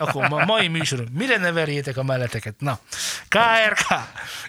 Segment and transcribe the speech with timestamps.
[0.00, 2.60] Akkor ma, mai műsorunk, mire ne verjétek a melleteket?
[2.60, 2.80] Na,
[3.28, 3.86] KRK,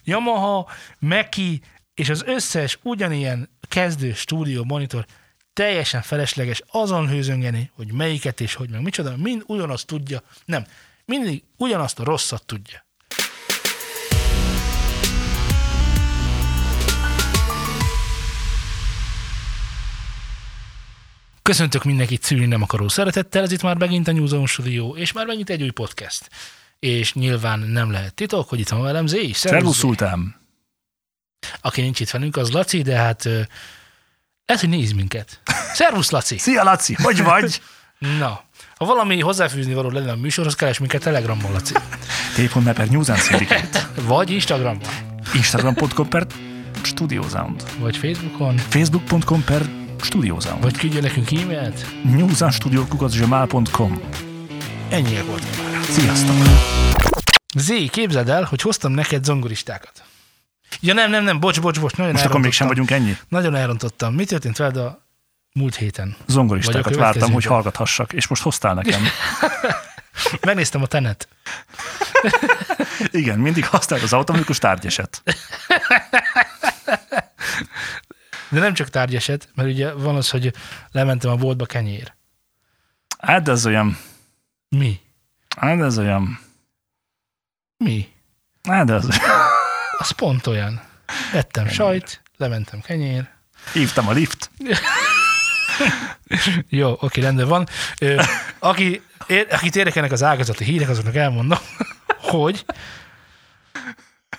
[0.03, 1.61] Yamaha, Meki
[1.93, 5.05] és az összes ugyanilyen kezdő stúdió monitor
[5.53, 10.65] teljesen felesleges azon hőzöngeni, hogy melyiket és hogy meg micsoda, mind ugyanazt tudja, nem,
[11.05, 12.87] mindig ugyanazt a rosszat tudja.
[21.49, 25.11] Köszöntök mindenkit szülni nem akaró szeretettel, ez itt már megint a New Zone Studio, és
[25.11, 26.29] már megint egy új podcast.
[26.79, 29.37] És nyilván nem lehet titok, hogy itt van velem Zé is.
[29.37, 30.35] Szervusz, Szultán!
[31.61, 35.41] Aki nincs itt velünk, az Laci, de hát lehet, hogy néz minket.
[35.73, 36.37] Szervusz, Laci!
[36.47, 36.93] Szia, Laci!
[36.93, 37.61] Hogy vagy?
[38.19, 38.43] Na,
[38.75, 41.73] ha valami hozzáfűzni való lenne a műsorhoz, keres minket Telegramon, Laci.
[42.35, 43.89] T.me per News and Syndicate.
[44.01, 44.81] Vagy Instagramon,
[45.33, 46.27] Instagram.com per
[46.81, 47.63] Studio Sound.
[47.79, 50.61] vagy Facebookon, Facebook.com per Sound.
[50.61, 51.85] vagy küldje nekünk e-mailt.
[52.03, 54.01] newsandstudio.com
[54.89, 55.83] Ennyiek voltak már.
[55.83, 56.35] Sziasztok!
[57.55, 60.03] Zé, képzeld el, hogy hoztam neked zongoristákat.
[60.79, 63.17] Ja nem, nem, nem, bocs, bocs, bocs, nagyon Most akkor mégsem vagyunk ennyi?
[63.27, 64.13] Nagyon elrontottam.
[64.13, 65.05] Mi történt veled a
[65.53, 66.15] múlt héten?
[66.27, 69.01] Zongoristákat vártam, hogy hallgathassak, és most hoztál nekem.
[70.45, 71.27] Megnéztem a tenet.
[73.11, 75.21] Igen, mindig használt az automatikus tárgyeset.
[78.49, 80.53] De nem csak tárgyeset, mert ugye van az, hogy
[80.91, 82.13] lementem a boltba kenyér.
[83.19, 83.97] Hát ez olyan,
[84.69, 84.99] Mi?
[85.57, 86.39] hát ez olyan,
[87.77, 88.07] Mi?
[88.63, 89.05] hát ez
[89.97, 90.81] Az pont olyan.
[91.33, 93.29] Ettem sajt, lementem kenyér.
[93.73, 94.51] Hívtam a lift.
[96.69, 97.67] Jó, oké, rendben van.
[97.99, 98.21] Ö,
[98.59, 101.59] aki, ér, akit érdekelnek az ágazati hírek, azoknak elmondom,
[102.21, 102.65] hogy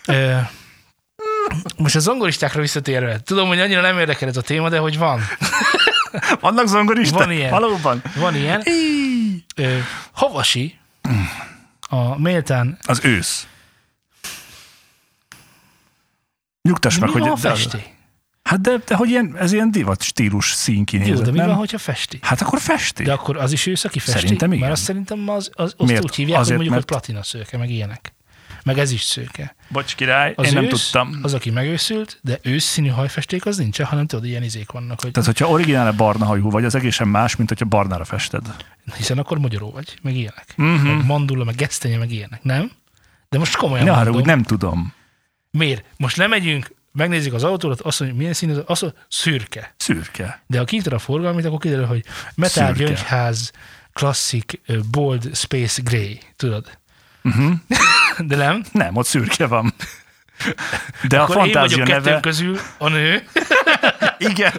[0.06, 0.38] ö,
[1.76, 5.20] most a zongoristákra visszatérve, tudom, hogy annyira nem érdekel ez a téma, de hogy van.
[6.40, 7.18] Vannak zongoristák?
[7.18, 7.50] Van ilyen.
[7.50, 8.02] Valóban?
[8.16, 8.62] Van ilyen.
[9.56, 9.78] Ö,
[10.12, 10.78] Havasi,
[11.88, 13.46] a méltán Az ősz.
[16.62, 17.28] Nyugtass meg, mi hogy...
[17.28, 17.78] van, de- festi?
[18.42, 21.46] Hát de, de hogy ilyen, ez ilyen divat stílus szín Jó, de mi nem?
[21.46, 22.18] van, hogyha festi?
[22.22, 23.02] Hát akkor festi.
[23.02, 24.20] De akkor az is ősz, aki festi?
[24.20, 24.60] Szerintem igen.
[24.60, 26.04] Mert azt szerintem az, az, azt Miért?
[26.04, 28.12] úgy hívják, Azért, hogy mondjuk, mert- hogy platina szőke, meg ilyenek.
[28.64, 29.54] Meg ez is szőke.
[29.68, 31.18] Bocs király, Az én nem ősz, tudtam.
[31.22, 35.28] Az, aki megőszült, de őszszínű hajfesték az nincsen, hanem tudod, ilyen izék vannak, hogy Tehát,
[35.28, 38.46] hogyha originál barna hajú vagy, az egészen más, mint hogyha barnára fested.
[38.96, 40.52] hiszen akkor magyaró vagy, meg ilyenek.
[40.56, 40.86] Mhm.
[40.86, 42.70] Meg mandula, meg gesztenye, meg ilyenek, nem?
[43.28, 44.14] De most komolyan Ne mondom.
[44.14, 44.92] úgy nem tudom.
[45.50, 45.84] Miért?
[45.96, 49.74] Most lemegyünk, megnézzük az autót, azt mondjuk, milyen szín, az, azt mondjuk, szürke.
[49.76, 50.42] Szürke.
[50.46, 52.04] De ha kinyitod a forgalmit, akkor kiderül, hogy
[52.34, 52.72] Metal.
[52.72, 53.50] Gyöngyház
[53.92, 56.78] Classic ö, Bold Space Grey, tudod?
[57.24, 57.52] Uh-huh.
[58.18, 58.64] De nem?
[58.72, 59.74] Nem, ott szürke van.
[61.08, 62.20] De a Akkor én fantázia kettőnk neve...
[62.20, 63.28] közül a nő.
[64.18, 64.52] Igen.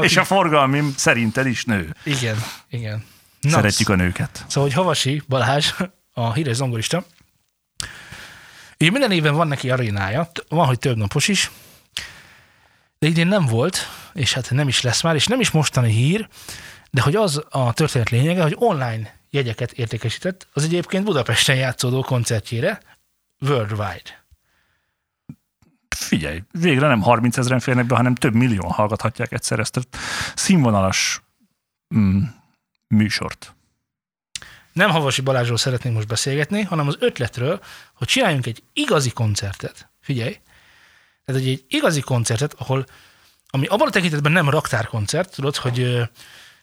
[0.00, 1.94] És a forgalmim szerinted is nő.
[2.04, 2.36] Igen,
[2.68, 3.04] igen.
[3.40, 4.44] Na, Szeretjük a nőket.
[4.48, 5.72] Szóval, hogy Havasi Balázs,
[6.12, 7.04] a híres zongorista,
[8.76, 11.50] így minden évben van neki arénája, van, hogy több napos is,
[12.98, 16.28] de idén nem volt, és hát nem is lesz már, és nem is mostani hír,
[16.90, 22.80] de hogy az a történet lényege, hogy online jegyeket értékesített az egyébként Budapesten játszódó koncertjére
[23.40, 24.24] worldwide.
[25.96, 29.80] Figyelj, végre nem 30 ezeren férnek be, hanem több millióan hallgathatják egyszer ezt a
[30.34, 31.22] színvonalas
[31.94, 32.22] mm,
[32.88, 33.54] műsort.
[34.72, 37.60] Nem Havasi Balázsról szeretnénk most beszélgetni, hanem az ötletről,
[37.94, 39.90] hogy csináljunk egy igazi koncertet.
[40.00, 40.40] Figyelj!
[41.24, 42.84] Tehát egy, egy igazi koncertet, ahol,
[43.46, 46.00] ami abban a tekintetben nem raktárkoncert, tudod, hogy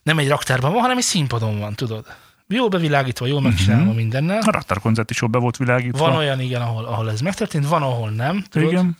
[0.02, 2.06] nem egy raktárban van, hanem egy színpadon van, tudod.
[2.54, 3.96] Jól bevilágítva, jól megcsinálva uh-huh.
[3.96, 4.40] mindennel.
[4.40, 5.98] A raktárkoncert is jól be volt világítva.
[6.06, 8.72] Van olyan, igen, ahol, ahol ez megtörtént, van, ahol nem, tudod.
[8.72, 8.96] Igen.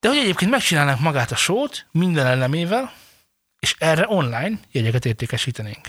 [0.00, 2.92] De hogy egyébként megcsinálnánk magát a sót minden elemével,
[3.58, 5.80] és erre online jegyeket értékesítenénk.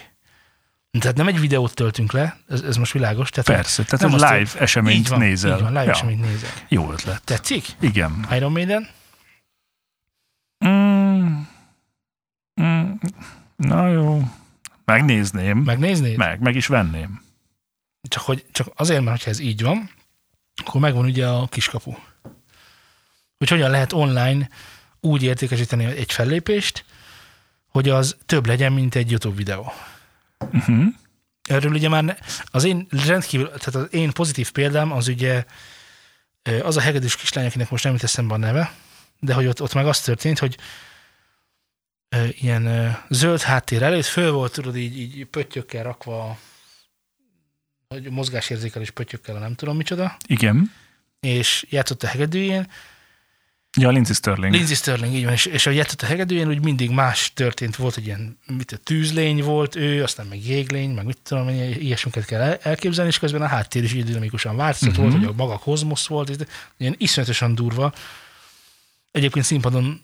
[0.99, 3.29] Tehát nem egy videót töltünk le, ez, ez most világos.
[3.29, 5.55] Tehát Persze, tehát nem azt, live hogy- eseményt így van, nézel.
[5.55, 5.91] Így van, live Ja.
[5.91, 6.65] eseményt nézek.
[6.67, 7.23] Jó ötlet.
[7.23, 7.65] Tetszik?
[7.79, 8.27] Igen.
[8.31, 8.87] Iron Maiden?
[10.65, 11.41] Mm,
[12.61, 12.99] mm,
[13.55, 14.21] na jó.
[14.91, 15.57] Megnézném.
[15.57, 16.17] Meg, Megnéznéd?
[16.17, 17.21] meg, meg is venném.
[18.01, 19.91] Csak, hogy, csak azért, mert ha ez így van,
[20.65, 21.93] akkor megvan ugye a kiskapu.
[23.37, 24.49] Hogy hogyan lehet online
[24.99, 26.85] úgy értékesíteni egy fellépést,
[27.67, 29.73] hogy az több legyen, mint egy YouTube videó.
[30.51, 30.85] Uh-huh.
[31.49, 32.15] Erről ugye már ne,
[32.45, 35.45] az én rendkívül, tehát az én pozitív példám az ugye
[36.63, 38.73] az a hegedűs kislány, akinek most nem jut eszembe a neve,
[39.19, 40.57] de hogy ott, ott meg az történt, hogy
[42.31, 46.37] ilyen zöld háttér előtt föl volt, tudod, így, így pöttyökkel rakva,
[47.87, 50.71] hogy mozgásérzékelés pöttyökkel, nem tudom micsoda, Igen.
[51.19, 52.67] és játszott a hegedűjén,
[53.77, 54.53] Ja, Lindsay Sterling.
[54.53, 57.97] Lindsay Sterling, így van, és, és a Jettet a hegedűjén úgy mindig más történt, volt
[57.97, 62.41] egy ilyen mit, a tűzlény volt ő, aztán meg jéglény, meg mit tudom, ilyesmiket kell
[62.41, 65.05] el- elképzelni, és közben a háttér is így dinamikusan változott, uh-huh.
[65.05, 66.47] volt, hogy a maga kozmosz volt,
[66.77, 67.93] ilyen iszonyatosan durva.
[69.11, 70.01] Egyébként színpadon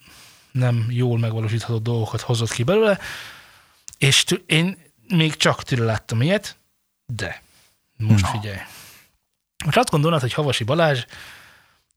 [0.57, 2.99] nem jól megvalósítható dolgokat hozott ki belőle,
[3.97, 4.77] és tü- én
[5.07, 6.57] még csak tőle láttam ilyet,
[7.05, 7.41] de
[7.97, 8.31] most Na.
[8.39, 8.57] figyelj.
[9.65, 11.03] Most azt gondolod, hogy Havasi Balázs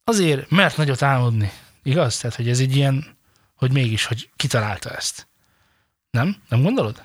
[0.05, 1.53] azért mert nagyot álmodni,
[1.83, 2.19] igaz?
[2.19, 3.17] Tehát, hogy ez egy ilyen,
[3.55, 5.29] hogy mégis, hogy kitalálta ezt.
[6.11, 6.37] Nem?
[6.49, 7.03] Nem gondolod?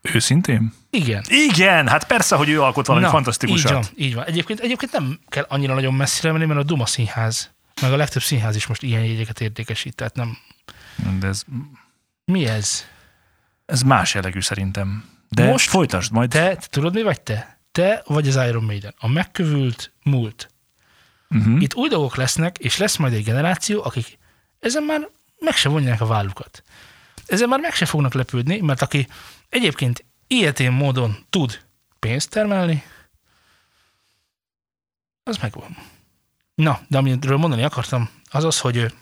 [0.00, 0.72] Őszintén?
[0.90, 1.24] Igen.
[1.28, 3.70] Igen, hát persze, hogy ő alkot valami Na, fantasztikusat.
[3.70, 4.24] Így van, így van.
[4.24, 8.22] Egyébként, egyébként nem kell annyira nagyon messzire menni, mert a Duma színház, meg a legtöbb
[8.22, 10.38] színház is most ilyen jegyeket értékesít, tehát nem.
[11.18, 11.44] De ez,
[12.24, 12.84] Mi ez?
[13.66, 15.08] ez más jellegű szerintem.
[15.28, 16.30] De Most- folytasd majd.
[16.30, 17.58] Te, te tudod mi vagy te?
[17.72, 18.94] Te vagy az Iron Maiden.
[18.98, 20.50] A megkövült múlt.
[21.30, 21.62] Uh-huh.
[21.62, 24.18] Itt új dolgok lesznek, és lesz majd egy generáció, akik
[24.60, 26.62] ezen már meg se vonják a vállukat.
[27.26, 29.08] Ezen már meg se fognak lepődni, mert aki
[29.48, 31.60] egyébként ilyetén módon tud
[31.98, 32.82] pénzt termelni,
[35.22, 35.76] az megvan.
[36.54, 38.94] Na, de amiről mondani akartam, az az, hogy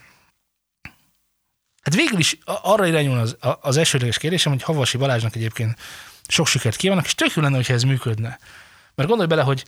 [1.82, 5.78] hát végül is arra irányul az, az elsődleges kérdésem, hogy Havasi Balázsnak egyébként
[6.28, 8.38] sok sikert kívánok, és tök jó lenne, hogyha ez működne.
[8.94, 9.64] Mert gondolj bele, hogy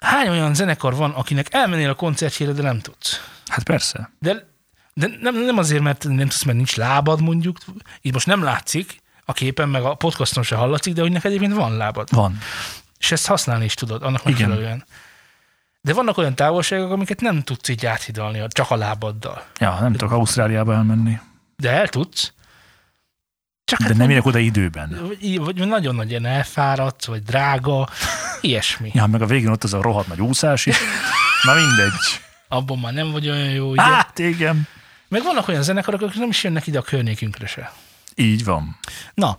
[0.00, 3.20] hány olyan zenekar van, akinek elmennél a koncertjére, de nem tudsz.
[3.46, 4.10] Hát persze.
[4.18, 4.48] De,
[4.94, 7.56] de nem, nem azért, mert nem tudsz, mert nincs lábad mondjuk,
[8.00, 11.54] így most nem látszik a képen, meg a podcaston se hallatszik, de hogy neked egyébként
[11.54, 12.08] van lábad.
[12.10, 12.38] Van.
[12.98, 14.84] És ezt használni is tudod, annak Igen.
[15.82, 19.44] De vannak olyan távolságok, amiket nem tudsz így áthidalni csak a lábaddal.
[19.58, 21.18] Ja, nem tudok Ausztráliába elmenni.
[21.56, 22.32] De el tudsz.
[23.64, 25.00] Csak De hát nem érek oda időben.
[25.06, 27.88] vagy, vagy nagyon nagy ilyen elfáradt, vagy drága,
[28.40, 28.90] ilyesmi.
[28.94, 30.76] Ja, meg a végén ott az a rohadt nagy úszás is.
[31.44, 32.20] Na mindegy.
[32.48, 33.82] Abban már nem vagy olyan jó, ugye?
[33.82, 34.66] Hát igen.
[35.08, 37.72] Meg vannak olyan zenekarok, akik nem is jönnek ide a környékünkre se.
[38.14, 38.78] Így van.
[39.14, 39.36] Na,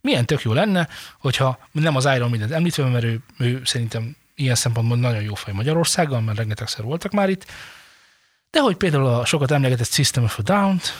[0.00, 0.88] milyen tök jó lenne,
[1.18, 5.54] hogyha nem az Iron Maiden említve, mert ő, ő szerintem ilyen szempontból nagyon jó fej
[5.54, 7.46] Magyarországgal, mert rengetegszer voltak már itt,
[8.50, 10.92] de hogy például a sokat emlegetett System of a Down-t,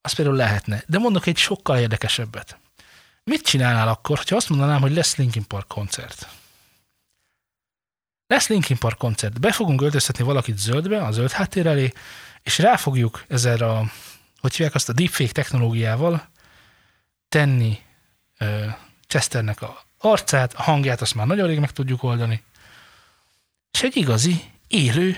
[0.00, 0.82] az például lehetne.
[0.86, 2.58] De mondok egy sokkal érdekesebbet.
[3.24, 6.28] Mit csinálnál akkor, ha azt mondanám, hogy lesz Linkin Park koncert?
[8.26, 9.40] Lesz Linkin Park koncert.
[9.40, 11.92] Be fogunk öltöztetni valakit zöldbe, a zöld háttér elé,
[12.42, 13.84] és rá fogjuk ezzel a,
[14.40, 16.28] hogy hívják azt a deepfake technológiával
[17.28, 17.78] tenni
[18.38, 18.66] ö,
[19.06, 22.42] Chesternek a arcát, a hangját azt már nagyon rég meg tudjuk oldani,
[23.72, 25.16] és egy igazi, élő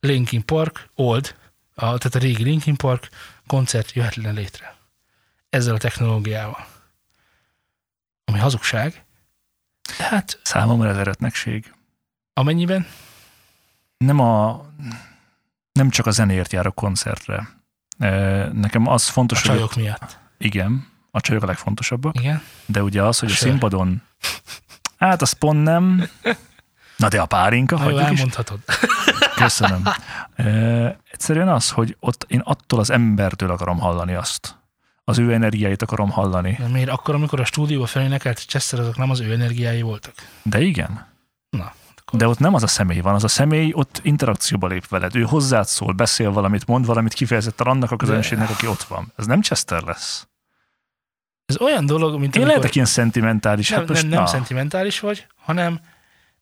[0.00, 1.36] Linkin Park, old,
[1.74, 3.08] a, tehát a régi Linkin Park
[3.46, 4.76] koncert jöhetne létre.
[5.50, 6.66] Ezzel a technológiával.
[8.24, 9.04] Ami hazugság.
[9.98, 11.74] De hát Számomra ez eretnekség.
[12.34, 12.86] amennyiben,
[13.96, 14.64] Nem a...
[15.72, 17.48] Nem csak a zenéért jár a koncertre.
[18.52, 20.18] Nekem az a fontos, hogy csajok miatt.
[20.38, 22.42] igen, a csajok a legfontosabbak, Igen?
[22.66, 23.48] de ugye az, hogy a Sör.
[23.48, 24.02] színpadon,
[24.98, 26.08] hát az pont nem,
[26.96, 28.06] na de a párinka, jó, hagyjuk is.
[28.08, 28.58] elmondhatod.
[29.34, 29.82] Köszönöm.
[30.34, 30.46] E,
[31.10, 34.56] egyszerűen az, hogy ott én attól az embertől akarom hallani azt.
[35.04, 36.56] Az ő energiáit akarom hallani.
[36.58, 40.14] De miért akkor, amikor a stúdióba felénekelt Chester, azok nem az ő energiái voltak?
[40.42, 41.06] De igen.
[41.50, 41.72] Na,
[42.12, 45.16] De ott nem az a személy van, az a személy ott interakcióba lép veled.
[45.16, 49.12] Ő hozzád szól, beszél valamit, mond valamit kifejezetten annak a közönségnek, aki ott van.
[49.16, 50.26] Ez nem Chester lesz.
[51.54, 53.68] Ez olyan dolog, mint Én amikor- lehetek ilyen szentimentális.
[53.68, 54.26] nem, hát most nem, nem na.
[54.26, 55.80] szentimentális vagy, hanem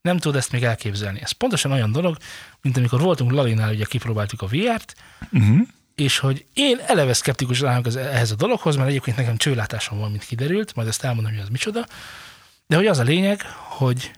[0.03, 1.21] nem tudod ezt még elképzelni.
[1.23, 2.17] Ez pontosan olyan dolog,
[2.63, 4.95] mint amikor voltunk Lalinál, ugye kipróbáltuk a VR-t,
[5.33, 5.59] Uh-huh.
[5.95, 10.25] és hogy én eleve szkeptikus állok ehhez a dologhoz, mert egyébként nekem csőlátásom van, mint
[10.25, 11.87] kiderült, majd ezt elmondom, hogy az micsoda,
[12.67, 14.11] de hogy az a lényeg, hogy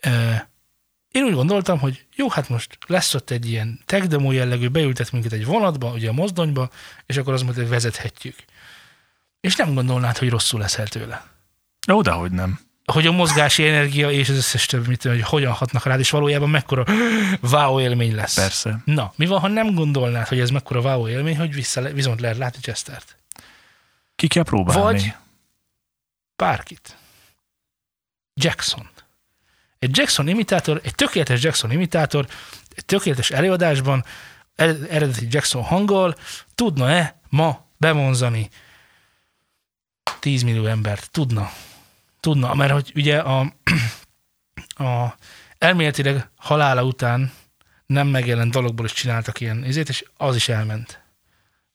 [0.00, 0.10] e,
[1.10, 5.12] én úgy gondoltam, hogy jó, hát most lesz ott egy ilyen tech demo jellegű, beültet
[5.12, 6.70] minket egy vonatba, ugye a mozdonyba,
[7.06, 8.36] és akkor az majd vezethetjük.
[9.40, 11.26] És nem gondolnád, hogy rosszul leszel tőle.
[11.92, 12.60] Ó, dehogy nem.
[12.92, 16.50] hogy a mozgási energia és az összes többi, mit hogy hogyan hatnak rád, és valójában
[16.50, 16.84] mekkora
[17.52, 18.34] wow élmény lesz.
[18.34, 18.78] Persze.
[18.84, 22.20] Na, mi van, ha nem gondolnád, hogy ez mekkora wow élmény, hogy vissza, le- viszont
[22.20, 23.16] lehet látni Chestert?
[24.16, 24.82] Ki kell próbálni.
[24.82, 25.14] Vagy-
[26.36, 26.96] Bárkit.
[28.34, 28.88] Jackson.
[29.78, 32.26] Egy Jackson imitátor, egy tökéletes Jackson imitátor,
[32.74, 34.04] egy tökéletes előadásban,
[34.54, 36.14] ered- eredeti Jackson hanggal
[36.54, 38.48] tudna-e ma bevonzani
[40.18, 41.10] 10 millió embert?
[41.10, 41.50] Tudna.
[42.20, 43.40] Tudna, mert hogy ugye a,
[44.84, 45.14] a
[45.58, 47.32] elméletileg halála után
[47.86, 51.02] nem megjelent dologból is csináltak ilyen izét, és az is elment.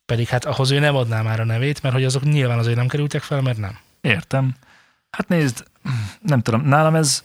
[0.05, 2.87] Pedig hát ahhoz ő nem adná már a nevét, mert hogy azok nyilván azért nem
[2.87, 3.77] kerültek fel, mert nem.
[4.01, 4.55] Értem.
[5.09, 5.63] Hát nézd,
[6.21, 7.23] nem tudom, nálam ez,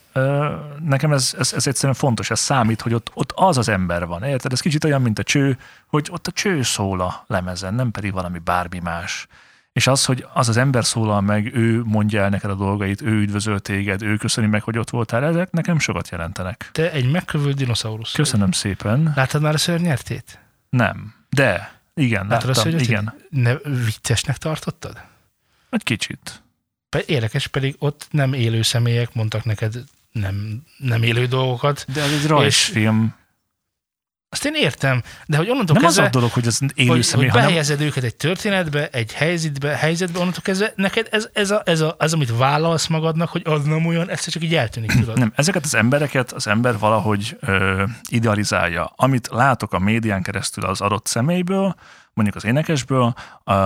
[0.83, 4.23] nekem ez, ez, ez egyszerűen fontos, ez számít, hogy ott, ott az az ember van,
[4.23, 4.51] érted?
[4.51, 8.13] Ez kicsit olyan, mint a cső, hogy ott a cső szól a lemezen, nem pedig
[8.13, 9.27] valami bármi más.
[9.79, 13.11] És az, hogy az az ember szólal meg, ő mondja el neked a dolgait, ő
[13.11, 16.69] üdvözöl téged, ő köszöni meg, hogy ott voltál, ezek nekem sokat jelentenek.
[16.71, 18.11] Te egy megkövült dinoszaurusz.
[18.11, 19.13] Köszönöm szépen.
[19.15, 20.39] Láttad már a szörnyertét?
[20.69, 21.13] Nem.
[21.29, 22.89] De, igen, Láttad a láttam, szörnyertét?
[22.89, 23.13] igen.
[23.29, 23.55] Ne,
[23.85, 25.01] viccesnek tartottad?
[25.69, 26.41] Egy kicsit.
[27.05, 31.85] Érdekes, pedig ott nem élő személyek mondtak neked nem, nem élő dolgokat.
[31.93, 33.15] De ez egy rajzfilm.
[34.31, 37.03] Azt én értem, de hogy onnantól Nem az kezdve, a dolog, hogy ez élő hogy,
[37.03, 41.51] személy, hogy hanem behelyezed őket egy történetbe, egy helyzetbe, helyzetbe, onnantól kezdve neked ez, ez,
[41.51, 44.91] a, ez a, az, amit vállalsz magadnak, hogy az nem olyan, egyszer csak így eltűnik,
[44.91, 45.17] tudod?
[45.17, 48.93] Nem, ezeket az embereket az ember valahogy ö, idealizálja.
[48.95, 51.75] Amit látok a médián keresztül az adott személyből,
[52.23, 53.13] mondjuk az énekesből,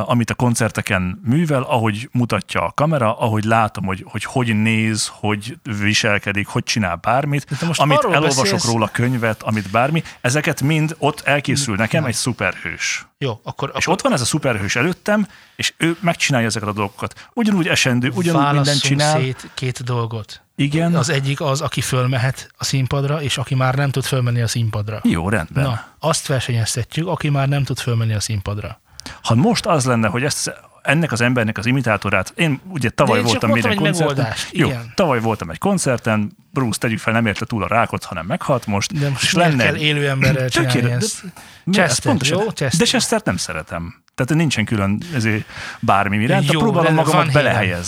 [0.06, 5.58] amit a koncerteken művel, ahogy mutatja a kamera, ahogy látom, hogy hogy, hogy néz, hogy
[5.80, 10.96] viselkedik, hogy csinál bármit, De most amit elolvasok beszélsz- róla könyvet, amit bármi, ezeket mind
[11.00, 13.08] ott elkészül nekem egy szuperhős.
[13.18, 16.74] Jó, akkor, És akkor ott van ez a szuperhős előttem, és ő megcsinálja ezeket a
[16.74, 17.30] dolgokat.
[17.34, 19.20] Ugyanúgy esendő, ugyanúgy válasszunk csinál.
[19.20, 20.43] szét két dolgot.
[20.56, 20.96] Igen.
[20.96, 25.00] Az egyik az, aki fölmehet a színpadra, és aki már nem tud fölmenni a színpadra.
[25.04, 25.64] Jó, rendben.
[25.64, 28.82] Na, azt versenyeztetjük, aki már nem tud fölmenni a színpadra.
[29.22, 33.26] Ha most az lenne, hogy ezt ennek az embernek az imitátorát, én ugye tavaly én
[33.26, 34.34] voltam minden koncerten.
[34.52, 34.92] Jó, igen.
[34.96, 39.00] tavaly voltam egy koncerten, Bruce, tegyük fel, nem érte túl a rákot, hanem meghalt most.
[39.00, 41.24] De most és lenne kell élő emberrel csinálni ezt?
[41.72, 42.46] Chester, pontosan- jó?
[42.52, 42.80] Chester.
[42.80, 44.04] De Chester nem szeretem.
[44.16, 45.46] Tehát nincsen külön ezért
[45.80, 47.80] bármi iránt, próbálom magamat Van Halen.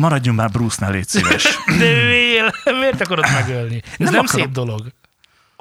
[0.00, 1.58] Maradjunk már Bruce-nál, légy szíves.
[1.78, 3.82] De miért akarod megölni?
[3.84, 4.92] Ez nem, nem szép dolog.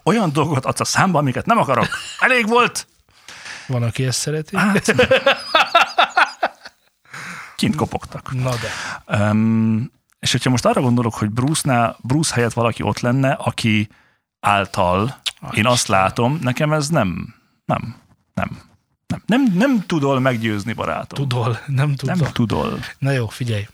[0.03, 1.88] Olyan dolgokat adsz a számba, amiket nem akarok.
[2.19, 2.88] Elég volt.
[3.67, 4.58] Van, aki ezt szereti.
[4.58, 4.96] Hát,
[7.55, 8.34] kint kopogtak.
[8.34, 8.69] Na de.
[9.17, 13.89] Um, és hogyha most arra gondolok, hogy Bruce-nál, Bruce helyett valaki ott lenne, aki
[14.39, 17.96] által én azt látom, nekem ez nem, nem,
[18.34, 18.62] nem,
[19.08, 21.27] nem, nem, nem tudol meggyőzni, barátom.
[21.27, 22.17] Tudol, nem tudod.
[22.17, 22.79] Nem tudol.
[22.98, 23.67] Na jó, figyelj.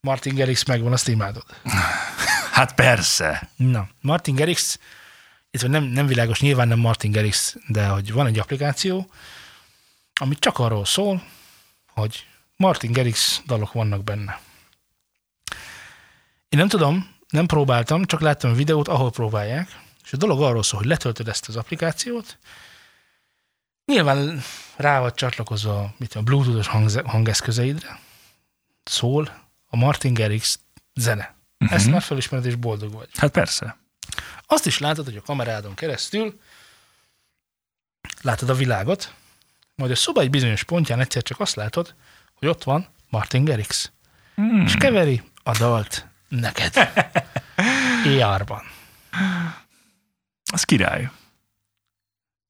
[0.00, 1.44] Martin Garrix megvan, azt imádod.
[2.56, 3.50] Hát persze.
[3.56, 4.78] Na, Martin Garrix,
[5.50, 9.10] ez nem, nem világos, nyilván nem Martin Garrix, de hogy van egy applikáció,
[10.20, 11.22] ami csak arról szól,
[11.88, 12.26] hogy
[12.56, 14.40] Martin Garrix dalok vannak benne.
[16.48, 20.62] Én nem tudom, nem próbáltam, csak láttam a videót, ahol próbálják, és a dolog arról
[20.62, 22.38] szól, hogy letöltöd ezt az applikációt,
[23.84, 24.42] nyilván
[24.76, 26.66] rá vagy csatlakozva mit tudom, bluetoothos
[27.04, 28.00] hangeszközeidre,
[28.84, 30.58] szól a Martin Garrix
[30.94, 31.34] zene.
[31.58, 31.76] Uh-huh.
[31.78, 33.08] Ezt már felismered, és boldog vagy.
[33.16, 33.76] Hát persze.
[34.46, 36.40] Azt is látod, hogy a kamerádon keresztül
[38.20, 39.14] látod a világot,
[39.74, 41.94] majd a szoba egy bizonyos pontján egyszer csak azt látod,
[42.34, 43.90] hogy ott van Martin Garrix.
[44.34, 44.60] Hmm.
[44.60, 46.74] És keveri a dalt neked.
[48.22, 48.62] AR-ban.
[50.44, 51.10] Ez király.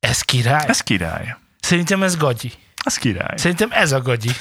[0.01, 0.69] Ez király?
[0.69, 1.37] Ez király.
[1.61, 2.53] Szerintem ez gagyi.
[2.87, 3.37] Ez király.
[3.37, 4.31] Szerintem ez a gagyi.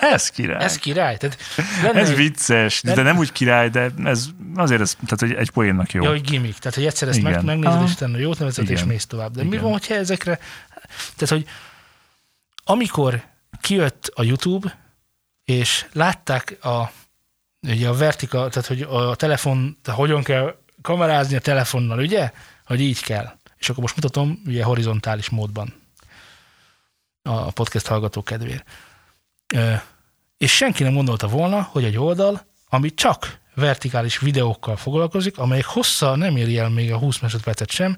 [0.00, 0.64] Ez király.
[0.64, 1.16] Ez király.
[1.16, 1.38] Tehát
[1.82, 5.92] lenne Ez vicces, de Nem- úgy király, de ez azért ez, tehát hogy egy poénnak
[5.92, 6.02] jó.
[6.02, 6.58] Ja, hogy gimmick.
[6.58, 7.32] Tehát, hogy egyszer ezt Igen.
[7.32, 7.84] meg, megnézed, Aha.
[7.84, 8.86] és utána jót nevezed, és Igen.
[8.86, 9.34] mész tovább.
[9.34, 9.62] De mi Igen.
[9.62, 10.38] van, hogyha ezekre...
[11.16, 11.46] Tehát, hogy
[12.64, 13.22] amikor
[13.60, 14.78] kijött a YouTube,
[15.44, 16.92] és látták a,
[17.68, 22.30] ugye a vertika, tehát, hogy a telefon, tehát hogyan kell kamerázni a telefonnal, ugye?
[22.64, 23.32] Hogy így kell.
[23.58, 25.79] És akkor most mutatom, ugye horizontális módban
[27.22, 28.68] a podcast hallgató kedvéért.
[30.38, 36.16] És senki nem gondolta volna, hogy egy oldal, ami csak vertikális videókkal foglalkozik, amelyek hossza
[36.16, 37.96] nem éri el még a 20 másodpercet sem,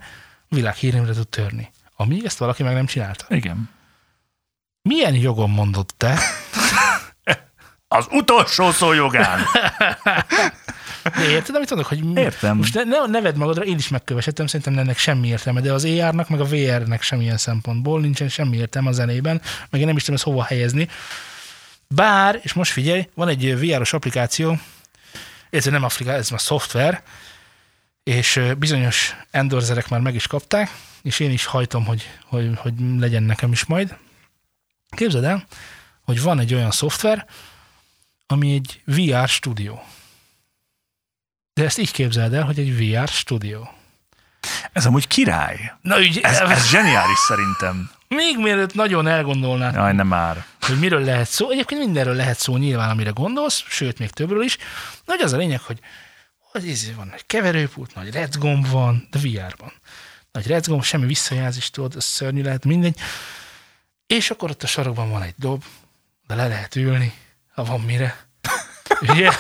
[0.49, 1.71] világhírnemre tud törni.
[1.97, 3.25] Amíg ezt valaki meg nem csinálta.
[3.29, 3.71] Igen.
[4.83, 6.19] Milyen jogon mondod te?
[7.89, 9.41] Az utolsó szó jogán.
[11.23, 11.89] De érted, amit mondok?
[11.89, 12.57] Hogy Értem.
[12.57, 16.29] Most ne, ne neved magadra, én is megkövesedtem, szerintem ennek semmi értelme, de az AR-nak,
[16.29, 20.17] meg a VR-nek semmilyen szempontból nincsen semmi értelme a zenében, meg én nem is tudom
[20.17, 20.89] ezt hova helyezni.
[21.89, 24.59] Bár, és most figyelj, van egy VR-os applikáció,
[25.51, 27.03] ez nem Afrika, ez már szoftver,
[28.03, 30.71] és bizonyos endorserek már meg is kapták,
[31.03, 33.97] és én is hajtom, hogy, hogy, hogy legyen nekem is majd.
[34.91, 35.47] Képzeld el,
[36.05, 37.27] hogy van egy olyan szoftver,
[38.27, 39.83] ami egy VR stúdió.
[41.55, 43.71] De ezt így képzeld el, hogy egy VR stúdió.
[44.73, 45.73] Ez amúgy király.
[45.81, 47.91] Na ügy, Ez, ez zseniális szerintem.
[48.09, 50.45] még mielőtt nagyon elgondolnád, Jaj, nem már.
[50.61, 51.51] hogy miről lehet szó.
[51.51, 54.59] Egyébként mindenről lehet szó nyilván, amire gondolsz, sőt, még többről is.
[55.05, 55.79] Nagy az a lényeg, hogy
[56.39, 59.73] hogy ez van egy keverőpult, nagy recgomb van, de VR-ban.
[60.33, 62.99] Nagy recgomb, semmi visszajelzés, tudod, ez szörnyű lehet, mindegy.
[64.07, 65.65] És akkor ott a sarokban van egy dob,
[66.27, 67.13] de le lehet ülni,
[67.55, 68.27] ha van mire.
[69.09, 69.31] Ugye?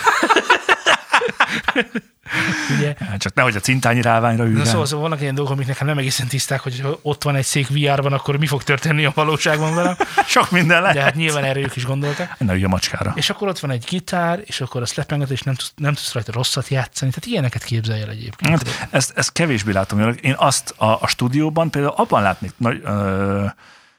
[2.76, 2.94] Ugye?
[2.98, 4.64] Hát Csak nehogy a cintányi ráványra Na üljen.
[4.66, 7.44] szóval, szóval vannak ilyen dolgok, amik nekem nem egészen tiszták, hogy ha ott van egy
[7.44, 9.96] szék VR-ban, akkor mi fog történni a valóságban velem.
[10.26, 10.96] Sok minden lehet.
[10.96, 12.38] De hát nyilván erre ők is gondoltak.
[12.38, 13.12] Ne ülj a macskára.
[13.16, 16.12] És akkor ott van egy gitár, és akkor azt lepenget, és nem tudsz, nem tudsz
[16.12, 17.10] rajta rosszat játszani.
[17.10, 18.50] Tehát ilyeneket képzelj el egyébként.
[18.68, 20.14] Hát, ezt, ezt kevésbé látom.
[20.20, 23.44] Én azt a, a stúdióban például abban látnék nagy ö,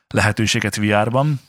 [0.07, 1.41] lehetőséget VR-ban,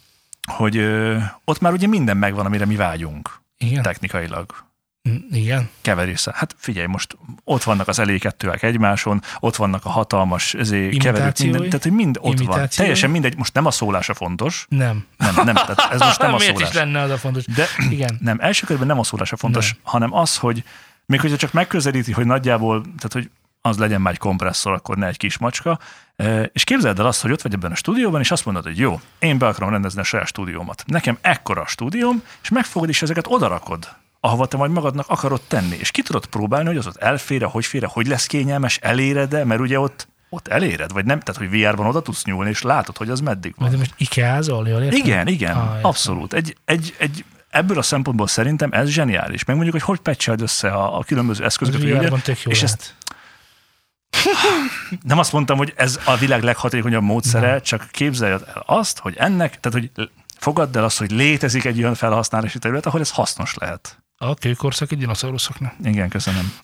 [0.51, 3.81] hogy ö, ott már ugye minden megvan, amire mi vágyunk Igen?
[3.83, 4.64] technikailag.
[5.09, 5.69] Mm, Igen.
[5.81, 6.31] keverésze.
[6.35, 10.55] Hát figyelj, most ott vannak az elékettőek egymáson, ott vannak a hatalmas
[10.99, 12.67] keverők, minden, tehát hogy mind ott van.
[12.75, 15.05] Teljesen mindegy, most nem a szólása fontos, Nem.
[15.17, 16.69] nem, nem, tehát ez most nem a Miért szólás.
[16.69, 17.45] is lenne az a fontos?
[17.45, 18.17] De Igen.
[18.21, 19.79] nem, első körben nem a szólása fontos, Nem.
[19.83, 20.63] hanem az, hogy
[21.05, 23.29] még hogyha csak megközelíti, hogy nagyjából, tehát hogy
[23.61, 25.79] az legyen már egy kompresszor, akkor ne egy kis macska,
[26.15, 28.77] E, és képzeld el azt, hogy ott vagy ebben a stúdióban, és azt mondod, hogy
[28.77, 30.83] jó, én be akarom rendezni a saját stúdiómat.
[30.87, 35.75] Nekem ekkora a stúdióm, és megfogod, és ezeket odarakod ahova te majd magadnak akarod tenni.
[35.79, 39.59] És ki tudod próbálni, hogy az ott elfére, hogy fére, hogy lesz kényelmes, eléred-e, mert
[39.61, 43.09] ugye ott, ott eléred, vagy nem, tehát hogy VR-ban oda tudsz nyúlni, és látod, hogy
[43.09, 43.69] az meddig van.
[43.71, 44.99] De most Ikeázol, jól értem?
[44.99, 45.79] Igen, igen, Ah, értem.
[45.89, 46.33] abszolút.
[46.33, 49.43] Egy, egy, egy, ebből a szempontból szerintem ez zseniális.
[49.45, 51.81] Meg mondjuk, hogy hogy patcheld össze a, a különböző Az eszközöket.
[51.81, 52.79] VR-ban ugye- tök jó és lehet.
[52.79, 52.93] ezt
[55.03, 57.61] nem azt mondtam, hogy ez a világ leghatékonyabb módszere, Nem.
[57.61, 61.95] csak képzelj el azt, hogy ennek, tehát hogy fogadd el azt, hogy létezik egy olyan
[61.95, 64.03] felhasználási terület, ahol ez hasznos lehet.
[64.17, 65.73] A kőkorszaki dinoszauruszoknak.
[65.83, 66.53] Igen, köszönöm.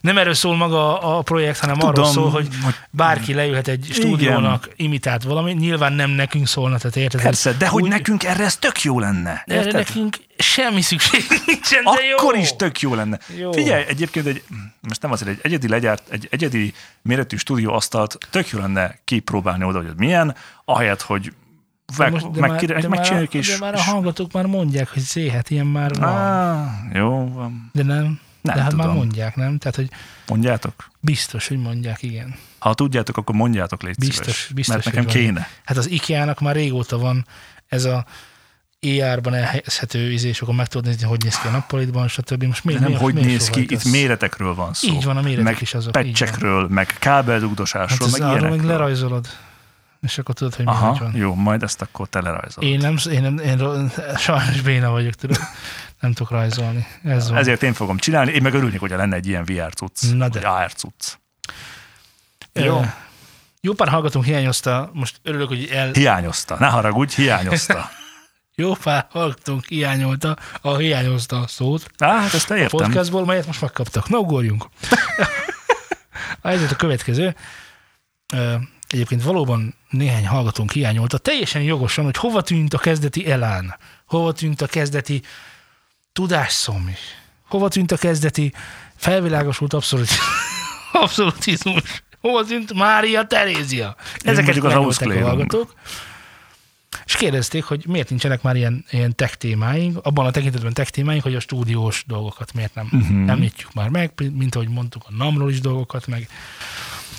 [0.00, 3.88] Nem erről szól maga a projekt, hanem Tudom, arról szól, hogy hogy bárki leülhet egy
[3.92, 7.22] stúdiónak, imitált valami, nyilván nem nekünk szólna, tehát érted?
[7.22, 9.42] persze, de hogy Úgy- nekünk erre ez tök jó lenne.
[9.46, 9.74] Erre Érted?
[9.74, 12.16] nekünk semmi szükség nincsen, de jó.
[12.16, 13.18] Akkor is tök jó lenne.
[13.36, 13.52] Jó.
[13.52, 14.42] Figyelj, egyébként egy,
[14.80, 19.78] most nem azért, egy egyedi legyárt, egy egyedi méretű stúdióasztalt tök jó lenne kipróbálni oda,
[19.78, 21.32] hogy milyen, ahelyett, hogy
[21.98, 23.48] meg, most- de meg, már- meg, de már a- megcsináljuk és...
[23.48, 26.08] De már a hallgatók már mondják, hogy zé, hát ilyen már van.
[26.08, 27.70] á, jó, van.
[27.72, 28.20] De nem.
[28.40, 28.96] Nem de hát már tudom.
[28.96, 29.58] mondják, nem?
[29.58, 29.88] Tehát, hogy
[30.26, 30.90] mondjátok.
[31.00, 32.34] biztos, hogy mondják, igen.
[32.58, 35.12] Ha tudjátok, akkor mondjátok, légy Biztos, szíves, biztos, mert nekem van.
[35.14, 35.48] kéne.
[35.64, 37.26] Hát az IKEA-nak már régóta van
[37.68, 38.04] ez a
[38.80, 42.42] ER-ban elhelyezhető izé, és akkor meg tudod nézni, hogy néz ki a nappalitban, stb.
[42.44, 44.92] Most miért, De nem miért, hogy miért néz ki, itt méretekről van szó.
[44.92, 45.92] Így van, a méretek meg is azok.
[45.92, 48.70] Patchekről, meg kábeldugdosásról, Hát ez meg arról meg ilyenekről.
[48.70, 49.28] lerajzolod,
[50.04, 51.12] és akkor tudod, hogy mi Aha, van.
[51.16, 52.70] jó, majd ezt akkor te lerajzolod.
[52.70, 55.38] Én nem, én, nem, én sajnos béna vagyok, tudod.
[56.00, 56.86] Nem tudok rajzolni.
[57.04, 57.38] Ez van.
[57.38, 60.48] Ezért én fogom csinálni, én meg örülnék, hogyha lenne egy ilyen VR cucc, Na de.
[60.48, 61.12] AR cucc.
[62.52, 62.84] Jó.
[63.60, 67.90] Jó pár hallgatónk hiányozta, most örülök, hogy el, Hiányozta, ne haragudj, hiányozta.
[68.54, 72.78] jó pár hallgatónk hiányolta, a hiányozta a szót Á, hát ezt te a értem.
[72.78, 74.08] podcastból, melyet most megkaptak.
[74.08, 74.64] Na, ugorjunk.
[76.40, 77.34] a helyzet a következő.
[78.94, 83.76] Egyébként valóban néhány hallgatónk hiányolta, teljesen jogosan, hogy hova tűnt a kezdeti elán,
[84.06, 85.22] hova tűnt a kezdeti
[86.12, 86.98] tudásszom is,
[87.48, 88.52] hova tűnt a kezdeti
[88.96, 90.08] felvilágosult abszolút,
[91.02, 91.82] abszolutizmus,
[92.20, 93.96] hova tűnt Mária Terézia.
[94.18, 95.74] Ezeket az a hallgatók.
[97.04, 101.22] És kérdezték, hogy miért nincsenek már ilyen, ilyen tech témáink, abban a tekintetben tech témáink,
[101.22, 103.30] hogy a stúdiós dolgokat miért nem uh-huh.
[103.30, 106.28] említjük már meg, mint ahogy mondtuk a NAM-ról is dolgokat, meg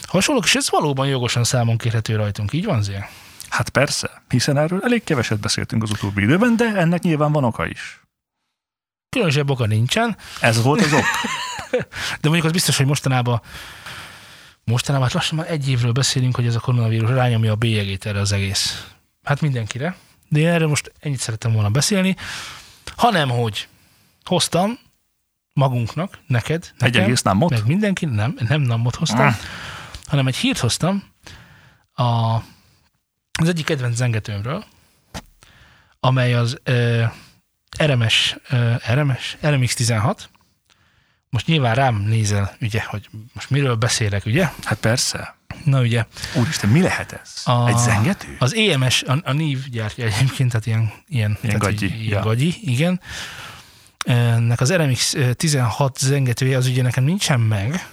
[0.08, 2.54] hasonlók, és ez valóban jogosan számon kérhető rajtunk.
[2.54, 3.10] Így van, Zél?
[3.50, 7.66] Hát persze, hiszen erről elég keveset beszéltünk az utóbbi időben, de ennek nyilván van oka
[7.68, 8.00] is.
[9.10, 11.04] Különösebb oka nincsen, Ez volt az ok.
[12.22, 13.42] de mondjuk az biztos, hogy mostanában
[14.64, 18.20] mostanában hát lassan már egy évről beszélünk, hogy ez a koronavírus rányomja a bélyegét erre
[18.20, 18.88] az egész.
[19.24, 19.96] Hát mindenkire.
[20.30, 22.16] De én erről most ennyit szerettem volna beszélni,
[22.96, 23.68] hanem hogy
[24.24, 24.80] hoztam
[25.54, 27.50] magunknak, neked, Egy nekem, egész námot?
[27.50, 29.36] meg mindenki, nem, nem namot hoztam, Ah.
[30.08, 31.04] Hanem egy hírt hoztam
[31.94, 32.04] a,
[33.39, 34.65] az egyik kedvenc zengetőmről,
[36.00, 37.04] amely az ö,
[37.84, 40.18] RMS, ö, RMS, RMX16.
[41.30, 44.50] Most nyilván rám nézel, ugye, hogy most miről beszélek, ugye?
[44.63, 45.36] Hát persze.
[45.63, 47.41] Na ugye, Úristen, mi lehet ez?
[47.44, 48.36] A- Egy zengető?
[48.39, 52.24] az EMS, a, a NIV gyártja egyébként, tehát ilyen, ilyen, tehát gagyi, így- ilyen ja.
[52.24, 53.02] gagyi, igen.
[54.06, 57.88] Ennek az RMX 16 zengetője az ugye nekem nincsen meg,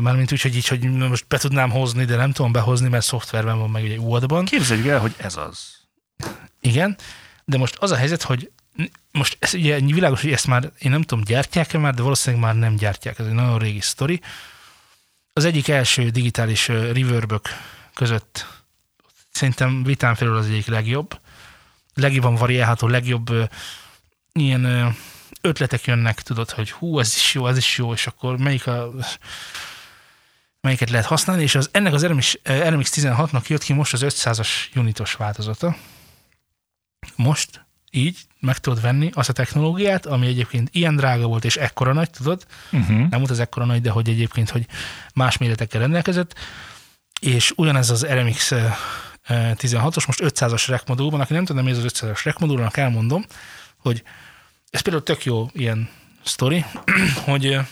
[0.00, 3.58] mármint úgy, hogy így, hogy most be tudnám hozni, de nem tudom behozni, mert szoftverben
[3.58, 4.44] van meg ugye UAD-ban.
[4.44, 5.76] Képzeljük el, hogy ez az.
[6.60, 6.96] Igen,
[7.44, 8.50] de most az a helyzet, hogy
[9.12, 12.54] most ez ugye világos, hogy ezt már én nem tudom, gyártják-e már, de valószínűleg már
[12.54, 13.18] nem gyártják.
[13.18, 14.20] Ez egy nagyon régi sztori.
[15.32, 17.48] Az egyik első digitális reverbök
[17.94, 18.46] között
[19.36, 21.20] szerintem vitán felül az egyik legjobb.
[21.94, 23.44] Legjobban variálható, legjobb ö,
[24.32, 24.88] ilyen ö,
[25.40, 28.92] ötletek jönnek, tudod, hogy hú, ez is jó, ez is jó, és akkor melyik a
[30.66, 34.02] melyiket lehet használni, és az, ennek az RMX, eh, RMX 16-nak jött ki most az
[34.04, 35.76] 500-as unitos változata.
[37.16, 41.92] Most így meg tudod venni azt a technológiát, ami egyébként ilyen drága volt, és ekkora
[41.92, 42.46] nagy, tudod?
[42.72, 42.96] Uh-huh.
[42.96, 44.66] Nem volt az ekkora nagy, de hogy egyébként, hogy
[45.14, 46.34] más méretekkel rendelkezett,
[47.20, 48.76] és ugyanez az RMX eh,
[49.22, 52.76] eh, 16-os, most 500-as rek modulban, aki nem tudja, mi ez az 500-as rek modulnak
[52.76, 53.24] elmondom,
[53.76, 54.02] hogy
[54.70, 55.88] ez például tök jó ilyen
[56.22, 56.64] sztori,
[57.30, 57.66] hogy eh,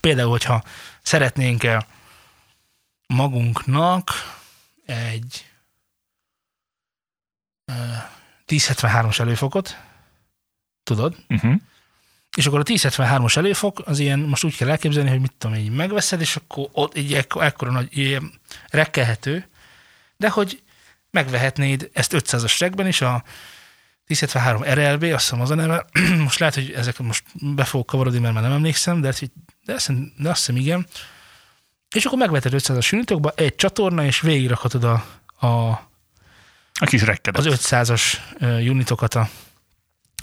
[0.00, 0.62] például, hogyha
[1.02, 1.80] szeretnénk eh,
[3.06, 4.10] magunknak
[4.86, 5.46] egy
[7.64, 8.10] eh,
[8.46, 9.76] 1073-as előfokot,
[10.82, 11.54] tudod, Uh-huh.
[12.36, 15.70] és akkor a 1073-as előfok az ilyen, most úgy kell elképzelni, hogy mit tudom, így
[15.70, 18.32] megveszed, és akkor ott egy ekko- ekkora nagy, ilyen
[18.70, 19.48] rekkelhető,
[20.16, 20.62] de hogy
[21.10, 23.24] megvehetnéd ezt 500-as rekben is, a
[24.12, 25.86] 1073 RLB, azt hiszem az a neve,
[26.24, 29.12] most lehet, hogy ezek most be fogok kavarodni, mert már nem emlékszem, de,
[29.64, 30.86] de, azt, hiszem- de azt hiszem igen.
[31.94, 35.04] És akkor megveheted 500-as unitokba egy csatorna, és végigrakhatod a,
[35.46, 35.70] a,
[36.80, 37.46] A kis rekkedet.
[37.46, 38.02] az 500-as
[38.38, 39.28] ö, unitokat a,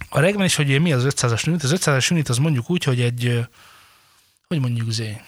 [0.09, 1.63] a regben is, hogy mi az 500-as unit.
[1.63, 3.47] Az 500-as unit az mondjuk úgy, hogy egy,
[4.47, 5.21] hogy mondjuk zé,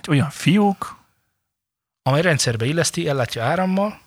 [0.00, 0.98] Egy olyan fiúk,
[2.02, 4.00] amely rendszerbe illeszti, ellátja árammal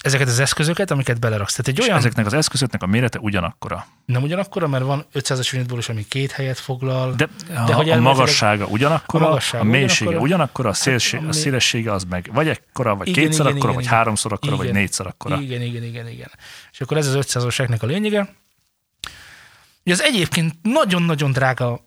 [0.00, 1.50] ezeket az eszközöket, amiket beleraksz.
[1.54, 3.86] Tehát egy és olyan, ezeknek az eszközöknek a mérete ugyanakkora.
[4.06, 7.14] nem ugyanakkora, mert van 500-as unitból is, ami két helyet foglal.
[7.14, 10.20] De, De a, hogy a magassága ugyanakkora, A a, magassága a mélysége ugyanakkora.
[10.34, 13.46] ugyanakkora, a, szélség, Hát, a ami- szélessége az meg vagy ekkora, vagy Igen, kétszer igen,
[13.56, 13.96] akkora, igen, vagy igen.
[13.96, 14.80] háromszor akkora, vagy Igen.
[14.80, 15.40] négyszer akkora.
[15.40, 16.30] Igen, igen, igen, igen.
[16.72, 18.34] És akkor ez az 500-as reknek a lényege.
[19.84, 21.80] Ugye az egyébként nagyon-nagyon drága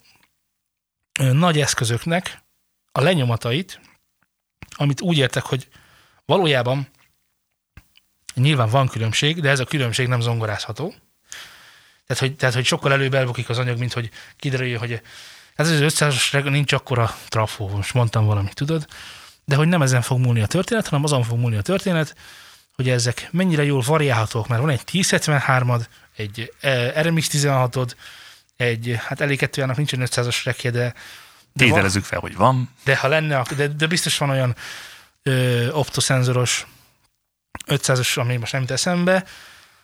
[1.32, 2.38] nagy eszközöknek
[2.92, 3.80] a lenyomatait,
[4.76, 5.68] amit úgy értek, hogy
[6.24, 6.88] valójában
[8.38, 10.94] nyilván van különbség, de ez a különbség nem zongorázható.
[12.06, 15.00] Tehát, hogy, tehát, hogy sokkal előbb elbukik az anyag, mint hogy kiderüljön, hogy
[15.54, 18.86] ez az 500-as reg nincs akkora trafó, most mondtam valamit, tudod?
[19.44, 22.14] De hogy nem ezen fog múlni a történet, hanem azon fog múlni a történet,
[22.74, 25.84] hogy ezek mennyire jól variálhatók, mert van egy 1073-ad,
[26.16, 27.90] egy eh, RMX 16-od,
[28.56, 30.94] egy, hát elég kettőjának nincsen 500-as rekje, de,
[31.52, 32.70] de, Tételezzük fel, hogy van.
[32.84, 34.56] de ha lenne, de, de biztos van olyan
[35.22, 36.66] ö, optoszenzoros
[37.68, 39.24] 500-as, ami most nem eszembe,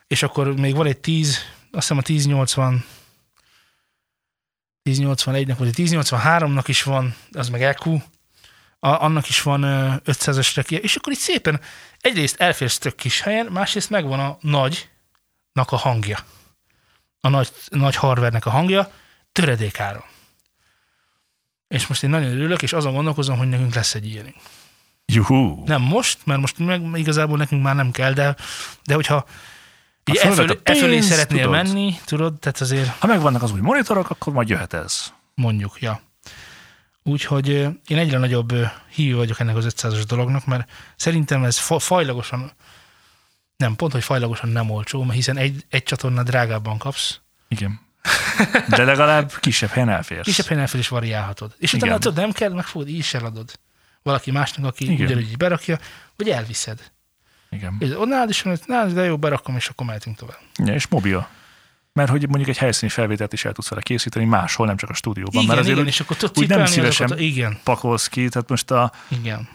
[0.07, 1.29] és akkor még van egy 10,
[1.71, 2.85] azt hiszem a 1080
[4.91, 7.91] 1081-nek, vagy a 1083-nak is van, az meg EQ,
[8.79, 11.61] a, annak is van ö, 500-as rekje, és akkor itt szépen
[12.01, 16.19] egyrészt elférsz tök kis helyen, másrészt megvan a nagynak a hangja.
[17.21, 18.93] A nagy, nagy hardvernek a hangja,
[19.33, 20.05] töredékáron.
[21.69, 24.37] És most én nagyon örülök, és azon gondolkozom, hogy nekünk lesz egy ilyenünk.
[25.07, 25.63] Juhú.
[25.67, 28.37] Nem most, mert most meg igazából nekünk már nem kell, de,
[28.85, 29.25] de hogyha
[30.05, 31.65] így e e fölé szeretnél tudod.
[31.65, 35.13] menni, tudod, tehát azért Ha megvannak az új monitorok, akkor majd jöhet ez.
[35.35, 36.01] mondjuk, ja.
[37.03, 37.49] Úgyhogy
[37.87, 38.53] én egyre nagyobb
[38.95, 42.53] hívő vagyok ennek az 500-as dolognak, mert szerintem ez fa- fajlagosan,
[43.57, 47.81] nem, pont, hogy fajlagosan nem olcsó, mert hiszen egy, egy csatorna drágábban kapsz, Igen.
[48.69, 50.25] De legalább kisebb helyen elférsz.
[50.25, 51.55] kisebb helyen fel is variálhatod.
[51.59, 52.01] És utána Igen.
[52.01, 53.53] tudod, nem kell, meg fogod, így is eladod.
[54.05, 55.07] Valaki másnak, aki Igen.
[55.07, 55.79] ugyanúgy berakja,
[56.17, 56.93] vagy elviszed.
[57.51, 57.77] Igen.
[57.79, 60.39] És nálad is van, hogy nálad, de jó, berakom, és akkor mehetünk tovább.
[60.65, 61.29] Ja, és mobil.
[61.93, 64.95] Mert hogy mondjuk egy helyszíni felvételt is el tudsz vele készíteni máshol, nem csak a
[64.95, 65.33] stúdióban.
[65.35, 67.25] Igen, mert azért igen, és akkor tudsz úgy nem szívesen- azokat.
[67.25, 69.49] Igen, pakolsz ki, tehát most a, igen.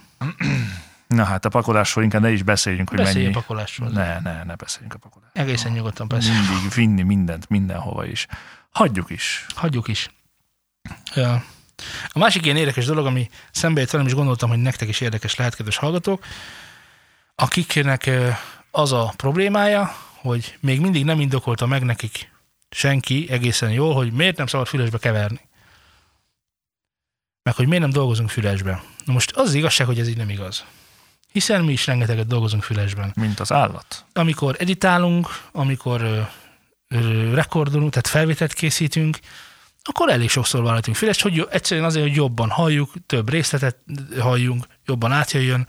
[1.07, 3.33] na hát a pakolásról inkább ne is beszéljünk, hogy Beszélj a mennyi.
[3.33, 3.89] pakolásról.
[3.89, 5.43] Ne, ne, ne beszéljünk a pakolásról.
[5.45, 6.31] Egészen nyugodtan persze.
[6.31, 8.25] Mindig vinni mindent, mindenhova is.
[8.71, 9.45] Hagyjuk is.
[9.55, 10.09] Hagyjuk is.
[11.15, 11.33] Ö,
[12.07, 15.35] A másik ilyen érdekes dolog, ami szembe jött velem, és gondoltam, hogy nektek is érdekes
[15.35, 16.25] lehet, kedves hallgatók,
[17.35, 18.09] akiknek
[18.71, 22.31] az a problémája, hogy még mindig nem indokolta meg nekik
[22.69, 25.39] senki egészen jól, hogy miért nem szabad fülesbe keverni.
[27.43, 28.83] Meg hogy miért nem dolgozunk fülesbe.
[29.05, 30.65] Na most az, az igazság, hogy ez így nem igaz.
[31.31, 33.11] Hiszen mi is rengeteget dolgozunk fülesben.
[33.15, 34.05] Mint az állat.
[34.13, 36.29] amikor editálunk, amikor
[37.33, 39.19] rekordolunk, tehát felvételt készítünk,
[39.81, 43.77] akkor elég sokszor vállaltunk fülest, hogy jo- egyszerűen azért, hogy jobban halljuk, több részletet
[44.19, 45.67] halljunk, jobban átjöjjön.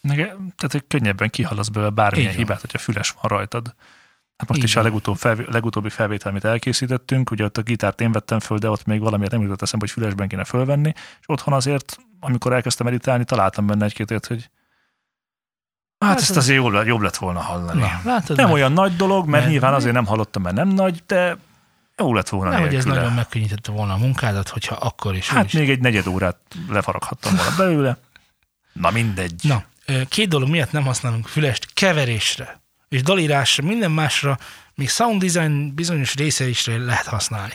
[0.00, 2.36] Nege, tehát, hogy könnyebben kihallasz belőle bármilyen van.
[2.36, 3.74] hibát, hogyha füles van rajtad.
[4.36, 4.84] Hát most Így is a van.
[4.88, 8.84] legutóbb felvé, legutóbbi felvétel, amit elkészítettünk, ugye ott a gitárt én vettem föl, de ott
[8.84, 13.24] még valamiért nem jutott eszembe, hogy fülesben kéne fölvenni, és otthon azért, amikor elkezdtem editálni,
[13.24, 14.50] találtam benne egy-két hogy
[15.98, 17.80] hát, Hát ezt ez- azért jobb, jobb lett volna hallani.
[17.80, 18.54] Na, látod nem már?
[18.54, 19.52] olyan nagy dolog, mert Nem.
[19.52, 21.36] nyilván azért nem hallottam, mert nem nagy, de
[22.00, 25.28] jó lett volna Nem, hogy ez nagyon megkönnyítette volna a munkádat, hogyha akkor is.
[25.28, 25.52] Hát úgyis.
[25.52, 26.36] még egy negyed órát
[26.68, 27.98] lefaraghattam volna belőle.
[28.72, 29.40] Na mindegy.
[29.42, 29.64] Na,
[30.08, 34.38] két dolog miatt nem használunk fülest keverésre, és dalírásra, minden másra,
[34.74, 37.54] még sound design bizonyos részeisre lehet használni.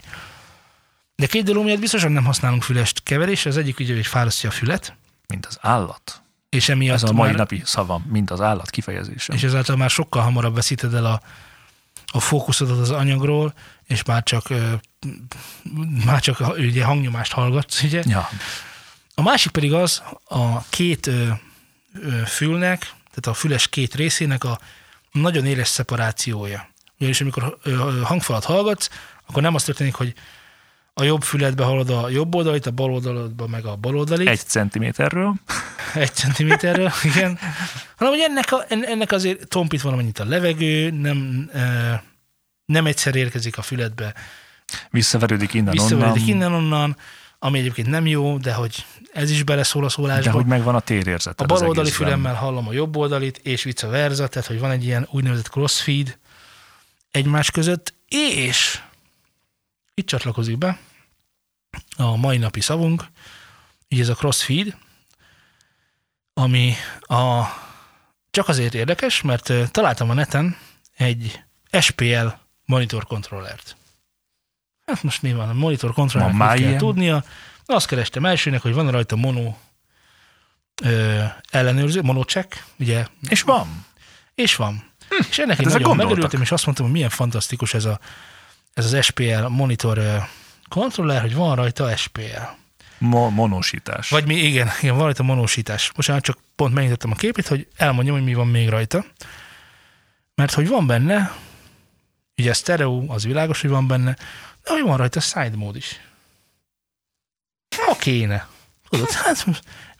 [1.15, 4.51] De két dolog miatt biztosan nem használunk fülest keverésre, az egyik ugye, hogy fárasztja a
[4.51, 4.95] fület,
[5.27, 6.21] Mint az állat.
[6.49, 9.33] És emiatt Ez a mai már, napi szavam, mint az állat kifejezése.
[9.33, 11.21] és ezáltal már sokkal hamarabb veszíted el a,
[12.05, 13.53] a fókuszodat az anyagról,
[13.87, 14.47] és már csak,
[16.05, 18.03] már csak ugye hangnyomást hallgatsz, ugye?
[18.05, 18.29] Ja,
[19.15, 21.09] A másik pedig az, a két
[22.25, 24.59] fülnek, tehát a füles két részének a
[25.11, 26.67] nagyon éles szeparációja.
[26.97, 27.57] Ugyanis amikor
[28.03, 28.89] hangfalat hallgatsz,
[29.27, 30.13] akkor nem az történik, hogy
[30.93, 34.39] a jobb füledbe hallod a jobb oldalit, a bal oldaladba meg a bal oldalit, egy
[34.39, 35.33] centiméterről.
[35.93, 37.39] egy centiméterről, igen,
[37.97, 41.49] hanem hogy ennek, a, en- ennek azért tompít valamennyit a levegő, nem,
[42.65, 44.13] nem egyszer érkezik a füledbe,
[44.89, 46.35] Visszaverődik innen visszaveredik onnan.
[46.35, 46.97] innen-onnan,
[47.39, 50.23] ami egyébként nem jó, de hogy ez is beleszól a szólásba.
[50.23, 51.41] De hogy megvan a térérzet.
[51.41, 54.83] A bal oldali fülemmel hallom a jobb oldalit, és vice versa, tehát hogy van egy
[54.83, 56.17] ilyen úgynevezett crossfeed
[57.11, 58.81] egymás között, és
[59.93, 60.79] itt csatlakozik be
[61.97, 63.05] a mai napi szavunk,
[63.87, 64.77] így ez a crossfeed,
[66.33, 67.43] ami a,
[68.31, 70.57] csak azért érdekes, mert találtam a neten
[70.97, 71.43] egy
[71.79, 72.27] SPL
[72.65, 73.75] monitor kontrollert.
[74.85, 76.77] Hát most a monitor Van kontrollernek már mit kell ilyen?
[76.79, 77.23] tudnia.
[77.65, 79.53] Azt kerestem elsőnek, hogy van rajta mono
[80.83, 83.85] ö, ellenőrző, monocheck, ugye, És van.
[84.35, 84.91] és van.
[85.29, 87.99] És ennek én ezek nagyon megörültem, és azt mondtam, hogy milyen fantasztikus ez, a,
[88.73, 90.17] ez az SPL monitor ö,
[90.69, 92.21] kontroller, hogy van rajta SPL.
[92.97, 94.09] Mo- monosítás.
[94.09, 95.91] Vagy mi, igen, igen, van rajta monósítás.
[95.95, 99.05] Most csak pont megnyitottam a képét, hogy elmondjam, hogy mi van még rajta.
[100.35, 101.31] Mert hogy van benne,
[102.37, 104.15] ugye stereo, az világos, hogy van benne,
[104.63, 105.99] de hogy van rajta side mód is.
[107.85, 108.47] Ha kéne.
[108.89, 109.45] Tudod, hát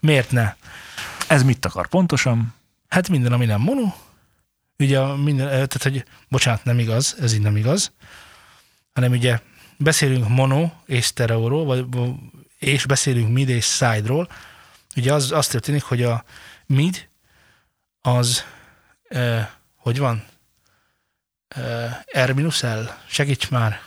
[0.00, 0.54] miért ne?
[1.28, 2.54] Ez mit akar pontosan?
[2.88, 3.94] Hát minden, ami nem mono,
[4.78, 7.92] ugye a minden, eh, tehát hogy, bocsánat, nem igaz, ez így nem igaz,
[8.92, 9.40] hanem ugye
[9.76, 11.86] beszélünk mono és stereóról, vagy,
[12.58, 14.28] és beszélünk mid és side-ról,
[14.96, 16.24] ugye az, az történik, hogy a
[16.66, 17.08] mid
[18.00, 18.44] az,
[19.08, 20.24] eh, hogy van?
[21.48, 23.80] Eh, R-L, segíts már,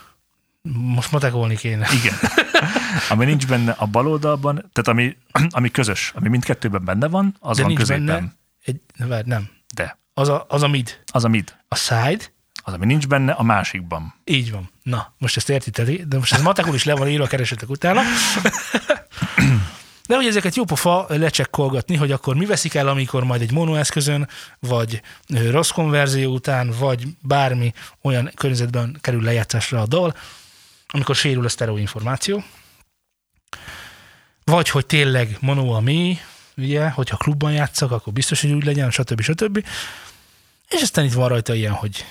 [0.71, 1.87] most matekolni kéne.
[1.93, 2.13] Igen.
[3.09, 5.17] ami nincs benne a bal oldalban, tehát ami,
[5.49, 8.05] ami közös, ami mindkettőben benne van, az De van nincs középen.
[8.05, 8.31] benne
[8.63, 10.99] egy, várj, nem, De az a, az a mid.
[11.11, 11.55] az a mid.
[11.67, 12.23] A side,
[12.63, 14.13] Az, ami nincs benne, a másikban.
[14.23, 14.69] Így van.
[14.83, 18.01] Na, most ezt értitek, de most ez matekul is le van írva, keresetek utána.
[20.09, 24.27] De hogy ezeket jó pofa lecsekkolgatni, hogy akkor mi veszik el, amikor majd egy monoeszközön,
[24.59, 30.15] vagy rossz konverzió után, vagy bármi olyan környezetben kerül lejátszásra a dal,
[30.87, 32.43] amikor sérül a sztereó információ.
[34.43, 36.17] Vagy hogy tényleg mono a mi,
[36.57, 39.21] ugye, hogyha klubban játszak, akkor biztos, hogy úgy legyen, stb.
[39.21, 39.65] stb.
[40.69, 42.05] És aztán itt van rajta ilyen, hogy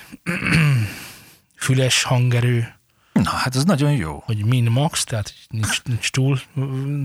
[1.65, 2.78] füles hangerő,
[3.23, 4.21] Na, hát ez nagyon jó.
[4.25, 6.39] hogy min max, tehát nincs, nincs túl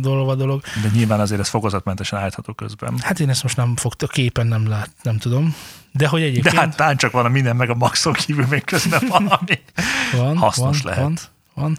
[0.00, 0.62] dolva a dolog.
[0.82, 2.98] De nyilván azért ez fokozatmentesen állítható közben.
[2.98, 5.54] Hát én ezt most nem fogta, képen nem lát, nem tudom.
[5.92, 8.64] De hogy De egyébként hát tán csak van a minden meg a maxon kívül még
[8.64, 9.62] közben valami.
[10.12, 11.02] van, hasznos van, lehet.
[11.04, 11.18] Van,
[11.54, 11.78] van.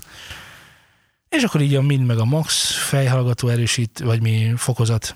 [1.30, 5.16] És akkor így a min meg a max fejhallgató erősít, vagy mi fokozat.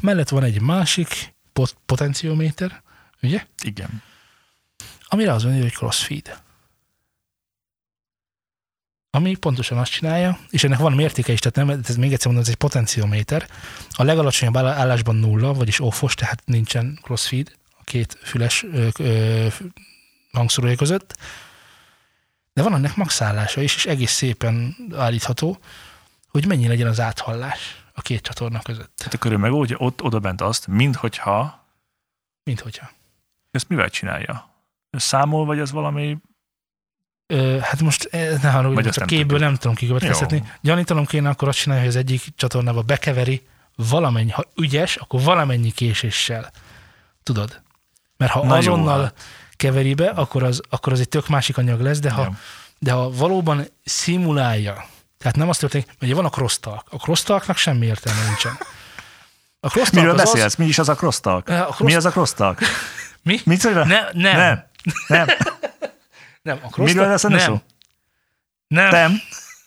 [0.00, 2.82] Mellett van egy másik pot- potenciométer,
[3.22, 3.44] ugye?
[3.64, 4.02] Igen.
[5.08, 6.40] Amire az van, hogy crossfeed.
[9.14, 12.42] Ami pontosan azt csinálja, és ennek van mértéke is, tehát nem, ez még egyszer mondom,
[12.44, 13.48] ez egy potenciométer.
[13.90, 19.46] A legalacsonyabb áll- állásban nulla, vagyis offos, tehát nincsen crossfeed a két füles ö, ö,
[20.32, 21.16] hangszórója között.
[22.52, 25.58] De van ennek max állása is, és egész szépen állítható,
[26.28, 28.96] hogy mennyi legyen az áthallás a két csatorna között.
[28.96, 31.66] Tehát akkor ő megoldja ott oda bent azt, minthogyha
[32.44, 32.90] Mint hogyha.
[33.50, 34.50] ezt mivel csinálja?
[34.90, 36.18] Számol, vagy ez valami...
[37.32, 39.40] Ö, hát most eh, ne haragudj, nem képből tudjuk.
[39.40, 40.42] nem tudom kikövetkeztetni.
[40.60, 43.42] Gyanítanom kéne akkor azt csinálni, hogy az egyik csatornába bekeveri
[43.76, 46.50] valamennyi, ha ügyes, akkor valamennyi késéssel.
[47.22, 47.62] Tudod?
[48.16, 49.14] Mert ha Na jó, azonnal hát.
[49.56, 52.32] keveri be, akkor az, akkor az egy tök másik anyag lesz, de ha,
[52.78, 54.84] de ha valóban szimulálja,
[55.18, 56.86] tehát nem azt történik, ugye van a crosstalk.
[56.90, 58.58] A crosstalknak semmi értelme nincsen.
[59.60, 60.54] A crosstalk Miről az beszélsz?
[60.56, 61.48] Mi is az a crosstalk?
[61.48, 62.58] A cross- Mi az a crosstalk?
[63.22, 63.40] Mi?
[63.44, 63.72] Mit?
[63.74, 64.04] Ne, nem.
[64.12, 64.64] Nem.
[65.08, 65.26] Nem.
[66.42, 67.38] Nem, a crosstalk, Miről lesz nem.
[67.38, 67.60] szó?
[68.66, 68.90] Nem.
[68.90, 69.20] Nem.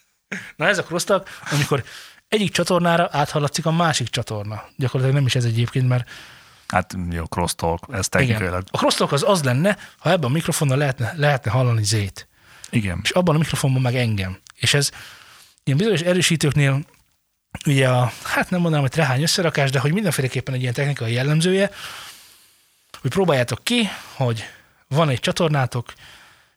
[0.57, 1.83] Na ez a crosstalk, amikor
[2.27, 4.63] egyik csatornára áthallatszik a másik csatorna.
[4.75, 6.09] Gyakorlatilag nem is ez egyébként, mert
[6.67, 8.09] Hát jó, crosstalk, ez igen.
[8.09, 8.63] technikailag.
[8.71, 12.27] A crosstalk az az lenne, ha ebben a mikrofonnal lehetne, lehetne hallani zét,
[12.69, 12.99] Igen.
[13.03, 14.39] és abban a mikrofonban meg engem.
[14.55, 14.91] És ez
[15.63, 16.85] ilyen bizonyos erősítőknél
[17.65, 21.71] ugye a, hát nem mondanám, hogy trehány összerakás, de hogy mindenféleképpen egy ilyen technikai jellemzője,
[23.01, 24.43] hogy próbáljátok ki, hogy
[24.87, 25.93] van egy csatornátok,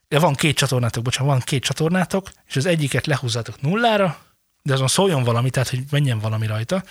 [0.09, 4.19] de van két csatornátok, bocsánat, van két csatornátok, és az egyiket lehúzzátok nullára,
[4.63, 6.83] de azon szóljon valami, tehát hogy menjen valami rajta,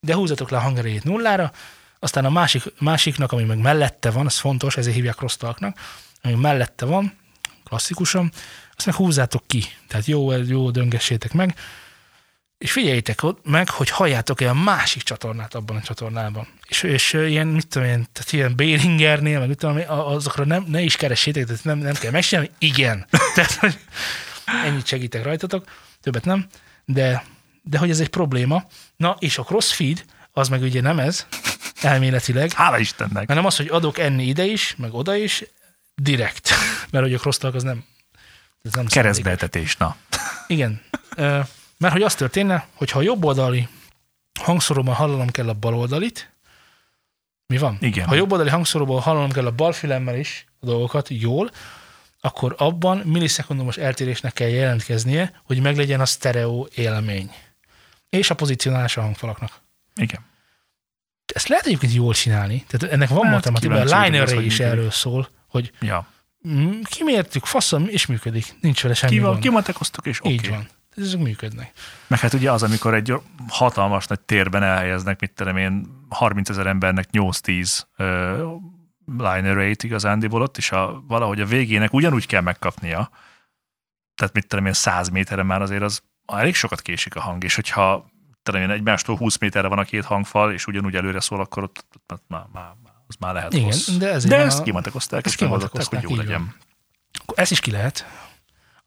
[0.00, 1.52] de húzatok le a hangerejét nullára,
[1.98, 5.78] aztán a másik, másiknak, ami meg mellette van, ez fontos, ezért hívják crosstalknak,
[6.22, 7.16] ami mellette van,
[7.64, 8.32] klasszikusan,
[8.76, 9.64] azt meg húzzátok ki.
[9.88, 11.58] Tehát jó, jó döngessétek meg,
[12.62, 16.46] és figyeljétek ott meg, hogy halljátok-e a másik csatornát abban a csatornában.
[16.68, 20.64] És, és ilyen, mit tudom én, tehát ilyen Béringernél, meg mit tudom én, azokra nem,
[20.68, 23.06] ne is keressétek, tehát nem, nem kell megcsinálni, igen.
[23.34, 23.78] tehát, hogy
[24.64, 25.64] ennyit segítek rajtatok,
[26.00, 26.46] többet nem,
[26.84, 27.24] de,
[27.62, 28.64] de hogy ez egy probléma.
[28.96, 31.26] Na, és a crossfeed, az meg ugye nem ez,
[31.80, 32.52] elméletileg.
[32.52, 33.28] Hála Istennek.
[33.28, 35.44] Hanem az, hogy adok enni ide is, meg oda is,
[35.94, 36.50] direkt.
[36.90, 37.84] Mert hogy a crosstalk az nem,
[38.62, 39.96] ez nem Keresztbeetetés, na.
[40.46, 40.80] Igen.
[41.82, 43.68] Mert hogy az történne, hogy ha a jobb oldali
[44.40, 46.32] hangszóróban hallanom kell a bal oldalit,
[47.46, 47.76] mi van?
[47.80, 48.06] Igen.
[48.06, 51.50] Ha jobb oldali hangszóróban hallanom kell a bal fülemmel is a dolgokat jól,
[52.20, 57.30] akkor abban millisekundumos eltérésnek kell jelentkeznie, hogy meglegyen a sztereó élmény.
[58.08, 59.62] És a pozicionálás a hangfalaknak.
[59.94, 60.20] Igen.
[61.34, 62.64] Ezt lehet egyébként jól csinálni.
[62.68, 66.06] Tehát ennek van hát, matematika, a Liner is erről szól, hogy ja.
[66.82, 68.54] kimértük, faszom, és működik.
[68.60, 70.34] Nincs vele semmi Ki Kimatekoztuk, és oké.
[70.34, 70.44] Okay.
[70.44, 71.72] Így van ezek működnek.
[72.06, 73.14] Meg hát ugye az, amikor egy
[73.48, 78.06] hatalmas nagy térben elhelyeznek, mit tudom én, 30 ezer embernek 8-10 uh,
[79.18, 83.10] line rate igazándiból ott, és a, valahogy a végének ugyanúgy kell megkapnia,
[84.14, 87.54] tehát mit tudom én, 100 méterre már azért az elég sokat késik a hang, és
[87.54, 88.10] hogyha
[88.42, 91.84] tudom én, egymástól 20 méterre van a két hangfal, és ugyanúgy előre szól, akkor ott,
[91.94, 92.72] ott, ott már, már,
[93.06, 93.88] az már lehet Igen, rossz.
[93.88, 94.62] de, de ezt a...
[94.62, 96.40] kimatekozták, és megoldották, hogy jó legyen.
[96.40, 96.54] Van.
[97.34, 98.06] Ez is ki lehet.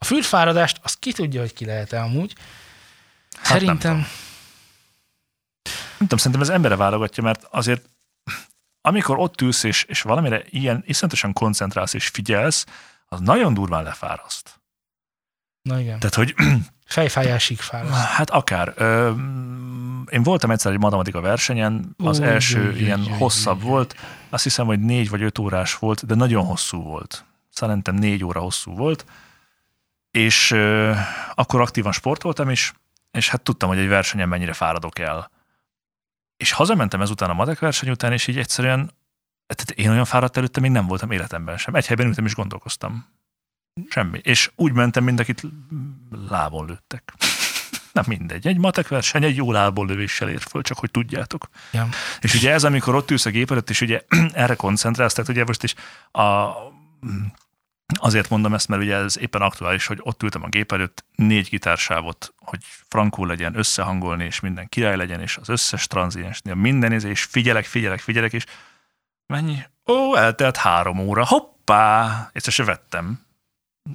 [0.05, 2.33] A fülfáradást, azt ki tudja, hogy ki lehet amúgy.
[3.35, 3.75] Hát szerintem...
[3.75, 3.97] Nem tudom.
[5.97, 7.89] nem tudom, szerintem ez embere válogatja, mert azért
[8.81, 12.65] amikor ott ülsz, és, és valamire ilyen iszonyatosan koncentrálsz és figyelsz,
[13.05, 14.59] az nagyon durván lefáraszt.
[15.61, 15.99] Na igen.
[15.99, 16.35] Tehát, hogy...
[16.85, 17.93] Fejfájásig fáraszt.
[17.93, 18.73] Hát akár.
[18.75, 19.11] Ö,
[20.09, 23.95] én voltam egyszer egy matematika versenyen, az Ú, első jú, ilyen jú, hosszabb jú, volt,
[24.29, 27.25] azt hiszem, hogy négy vagy öt órás volt, de nagyon hosszú volt.
[27.49, 29.05] Szerintem négy óra hosszú volt,
[30.15, 30.51] és
[31.33, 32.73] akkor aktívan sportoltam is,
[33.11, 35.31] és hát tudtam, hogy egy versenyen mennyire fáradok el.
[36.37, 38.91] És hazamentem ezután a matek verseny után, és így egyszerűen,
[39.47, 41.75] tehát én olyan fáradt előtte még nem voltam életemben sem.
[41.75, 43.07] Egy helyben ültem és gondolkoztam.
[43.89, 44.19] Semmi.
[44.23, 45.43] És úgy mentem, mint akit
[46.29, 47.13] lábon lőttek.
[47.93, 48.47] Nem mindegy.
[48.47, 51.49] Egy matek verseny egy jó lábon lövéssel ér föl, csak hogy tudjátok.
[51.71, 51.87] Ja.
[52.19, 54.01] És ugye ez, amikor ott ülsz a gép előtt, és ugye
[54.33, 55.75] erre koncentrálsz, tehát ugye most is
[56.11, 56.49] a
[57.93, 61.47] Azért mondom ezt, mert ugye ez éppen aktuális, hogy ott ültem a gép előtt, négy
[61.49, 67.03] gitársávot, hogy frankul legyen, összehangolni, és minden király legyen, és az összes tranziensnél minden ez,
[67.03, 68.45] és figyelek, figyelek, figyelek, és
[69.25, 69.57] mennyi?
[69.85, 72.29] Ó, eltelt három óra, hoppá!
[72.33, 73.25] Egyszer se vettem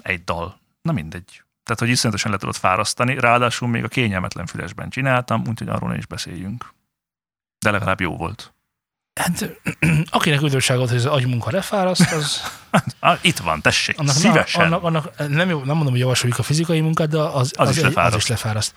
[0.03, 0.59] egy dal.
[0.83, 1.43] Na mindegy.
[1.63, 6.07] Tehát, hogy iszonyatosan le tudod fárasztani, ráadásul még a kényelmetlen fülesben csináltam, úgyhogy arról is
[6.07, 6.73] beszéljünk.
[7.59, 8.55] De legalább jó volt.
[9.21, 9.61] Hát,
[10.11, 12.41] akinek üdvösságot, hogy az agymunka lefáraszt, az...
[13.21, 14.69] Itt van, tessék, annak, szívesen.
[14.69, 17.77] Na, annak, annak, nem, nem mondom, hogy javasoljuk a fizikai munkát, de az, az, az,
[17.77, 18.75] is, egy, az is lefáraszt.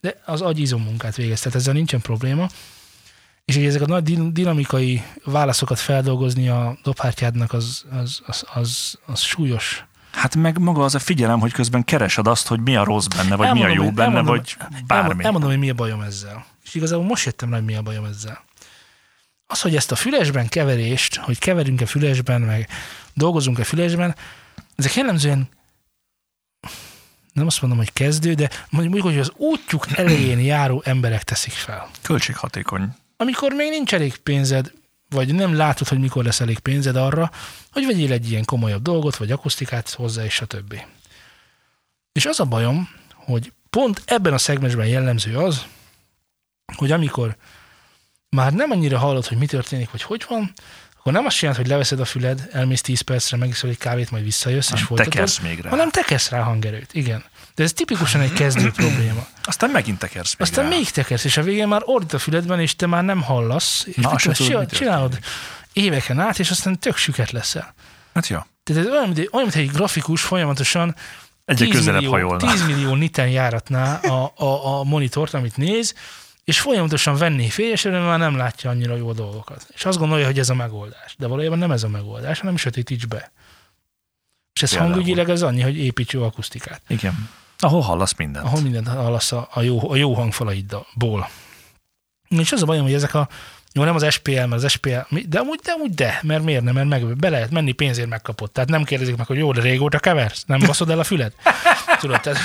[0.00, 2.48] De az agy munkát végez, tehát ezzel nincsen probléma.
[3.44, 9.20] És ugye ezek a nagy dinamikai válaszokat feldolgozni a dobhártyádnak az, az, az, az, az
[9.20, 9.84] súlyos.
[10.12, 13.36] Hát meg maga az a figyelem, hogy közben keresed azt, hogy mi a rossz benne,
[13.36, 14.56] vagy elmondom, mi a jó benne, elmondom, vagy
[14.86, 15.24] bármi.
[15.24, 16.46] Elmondom, hogy mi a bajom ezzel.
[16.64, 18.45] És igazából most jöttem rá, hogy mi a bajom ezzel
[19.46, 22.68] az, hogy ezt a fülesben keverést, hogy keverünk-e fülesben, meg
[23.14, 24.16] dolgozunk-e fülesben,
[24.76, 25.48] ezek jellemzően
[27.32, 31.90] nem azt mondom, hogy kezdő, de mondjuk, hogy az útjuk elején járó emberek teszik fel.
[32.02, 32.88] Költséghatékony.
[33.16, 34.72] Amikor még nincs elég pénzed,
[35.08, 37.30] vagy nem látod, hogy mikor lesz elég pénzed arra,
[37.72, 40.84] hogy vegyél egy ilyen komolyabb dolgot, vagy akusztikát hozzá, és a többi.
[42.12, 45.66] És az a bajom, hogy pont ebben a szegmensben jellemző az,
[46.76, 47.36] hogy amikor
[48.36, 50.52] már nem annyira hallod, hogy mi történik, vagy hogy van,
[50.98, 54.24] akkor nem azt csinálod, hogy leveszed a füled, elmész 10 percre, megiszol egy kávét, majd
[54.24, 55.12] visszajössz, nem, és folytatod.
[55.12, 55.70] Tekersz még rá.
[55.70, 57.24] Hanem tekersz rá hangerőt, igen.
[57.54, 59.26] De ez tipikusan egy kezdő probléma.
[59.42, 60.76] Aztán megint tekersz még Aztán rá.
[60.76, 63.84] még tekersz, és a végén már ordít a füledben, és te már nem hallasz.
[63.86, 65.18] És Na, tudod, csinálod
[65.72, 67.74] éveken át, és aztán tök süket leszel.
[68.14, 68.38] Hát jó.
[68.64, 70.94] Tehát ez olyan, olyan, mint egy grafikus folyamatosan
[71.44, 75.94] Egyre 10 millió, 10 millió niten járatná a, a, a monitort, amit néz,
[76.46, 79.66] és folyamatosan venni fényesre, már nem látja annyira jó dolgokat.
[79.74, 81.14] És azt gondolja, hogy ez a megoldás.
[81.18, 83.32] De valójában nem ez a megoldás, hanem sötétíts be.
[84.54, 84.90] És ez Például.
[84.90, 86.82] hangügyileg ez annyi, hogy építs jó akusztikát.
[86.86, 87.28] Igen.
[87.58, 88.46] Ahol hallasz mindent.
[88.46, 91.28] Ahol mindent hallasz a, a, jó, a jó hangfalaidból.
[92.28, 93.28] És az a bajom, hogy ezek a
[93.72, 94.98] jó, nem az SPL, mert az SPL,
[95.28, 98.52] de amúgy, de amúgy de, mert miért nem, mert meg, be lehet menni, pénzért megkapott.
[98.52, 101.32] Tehát nem kérdezik meg, hogy jó, de régóta keversz, nem baszod el a füled.
[102.00, 102.38] Tudod, tehát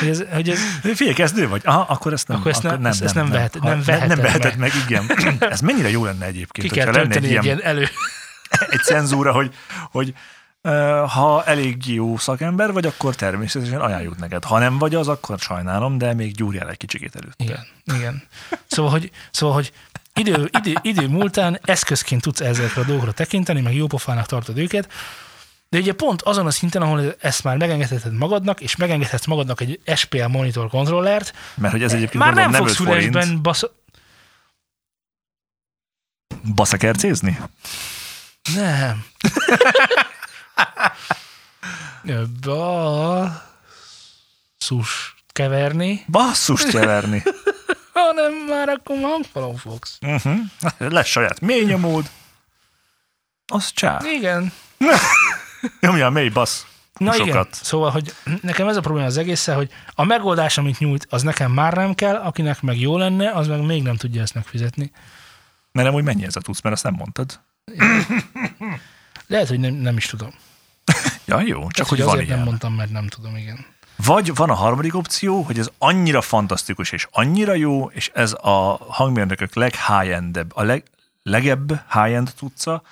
[0.00, 1.62] Hogy ez, hogy ez, Figyelj, kezdő vagy?
[1.64, 4.20] Aha, akkor ezt nem, Akkor ezt nem- ezt- ezt nem vehet- Ha- nem veheted nem
[4.20, 4.72] veheted meg.
[4.74, 4.82] meg.
[4.88, 5.36] igen.
[5.52, 7.88] Ez mennyire jó lenne egyébként, ki kell hogyha lenne egy ilyen, ilyen elő.
[8.70, 9.54] egy cenzúra, hogy,
[9.90, 10.14] hogy
[11.06, 14.44] ha elég jó szakember vagy, akkor természetesen ajánljuk neked.
[14.44, 17.40] Ha nem vagy az, akkor sajnálom, de még gyúrjál egy kicsikét előtt.
[17.40, 18.22] Igen, igen.
[18.66, 19.72] Szóval, hogy, szóval, hogy
[20.14, 24.88] idő, idő, idő múltán eszközként tudsz ezekre a dolgokra tekinteni, meg jópofának tartod őket,
[25.70, 29.80] de ugye pont azon a szinten, ahol ezt már megengedheted magadnak, és megengedhetsz magadnak egy
[29.94, 33.12] SPL monitor kontrollert, Mert hogy ez egyébként már nem gondolom fogsz 5 forint.
[33.12, 33.64] fülesben basz...
[36.54, 37.38] Baszakercézni?
[38.54, 39.04] Nem.
[42.42, 43.42] Ba...
[44.56, 47.22] Szus keverni, Basszus keverni.
[47.92, 49.98] hanem már akkor hangfalon fogsz.
[50.00, 50.38] uh-huh.
[50.78, 52.10] Lesz saját mély nyomód.
[53.46, 54.00] Az csá.
[54.04, 54.52] Igen,
[55.80, 56.64] Nyomja a mély bassz.
[56.98, 57.54] Na igen, Sokat.
[57.54, 61.52] szóval, hogy nekem ez a probléma az egészen, hogy a megoldás, amit nyújt, az nekem
[61.52, 64.90] már nem kell, akinek meg jó lenne, az meg még nem tudja ezt megfizetni.
[65.72, 67.40] Mert nem úgy mennyi ez a tudsz, mert azt nem mondtad.
[69.26, 70.30] Lehet, hogy nem, nem is tudom.
[71.24, 72.38] Ja, jó, csak Csak hogy hogy van azért ilyen.
[72.38, 73.66] nem mondtam, mert nem tudom, igen.
[73.96, 78.76] Vagy van a harmadik opció, hogy ez annyira fantasztikus és annyira jó, és ez a
[78.88, 80.84] hangmérnökök leg-high-endebb, a leg,
[81.22, 82.82] legebb high-end tudca,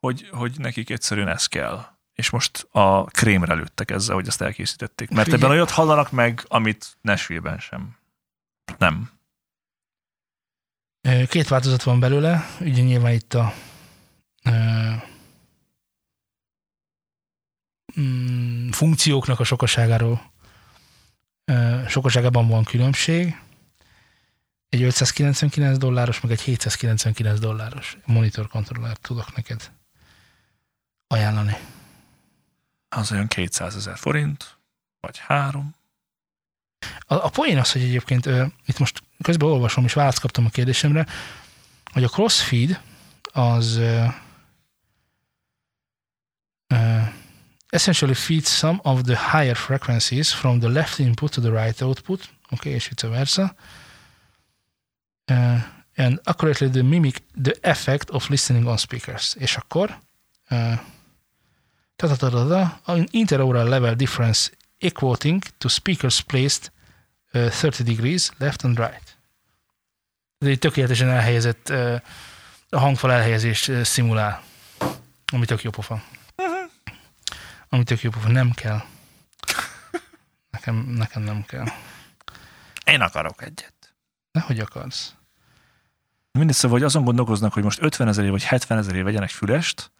[0.00, 1.86] hogy, hogy nekik egyszerűen ez kell.
[2.16, 5.10] És most a krémre lőttek ezzel, hogy ezt elkészítették.
[5.10, 5.42] Mert Figyelj.
[5.42, 7.96] ebben olyat hallanak meg, amit Nashville-ben sem.
[8.78, 9.10] Nem.
[11.28, 13.52] Két változat van belőle, ugye nyilván itt a
[18.00, 20.32] mm, funkcióknak a sokaságáról
[21.44, 23.40] ö, sokaságában van különbség.
[24.68, 29.72] Egy 599 dolláros, meg egy 799 dolláros monitor kontrollert tudok neked
[31.06, 31.56] ajánlani.
[32.96, 34.56] Az olyan 200 ezer forint,
[35.00, 35.74] vagy három.
[37.00, 38.28] A, a poén az, hogy egyébként
[38.66, 41.06] itt most közben olvasom, és választ kaptam a kérdésemre,
[41.92, 42.80] hogy a crossfeed
[43.32, 44.04] az ö,
[46.66, 46.98] ö,
[47.68, 52.28] essentially feeds some of the higher frequencies from the left input to the right output,
[52.50, 53.54] okay, és vice versa,
[55.30, 55.62] uh,
[55.96, 59.34] and accurately the mimic the effect of listening on speakers.
[59.34, 59.98] És akkor
[60.50, 60.80] uh,
[61.96, 66.72] ta-ta-ta-ta-ta, an interaural level difference equating to speakers placed
[67.32, 69.16] uh, 30 degrees left and right.
[70.38, 72.00] Ez egy tökéletesen elhelyezett uh,
[72.68, 74.42] a hangfal elhelyezést uh, szimulál,
[75.32, 76.02] ami tök jó pofa.
[77.68, 78.28] Ami tök jó pofa.
[78.28, 78.82] Nem kell.
[80.50, 81.66] Nekem, nekem nem kell.
[82.84, 83.94] Én akarok egyet.
[84.32, 85.14] Nehogy akarsz.
[86.32, 89.90] Mindegy, szóval, hogy azon gondolkoznak, hogy most 50 ezerért vagy 70 ezerért vegyenek fülest,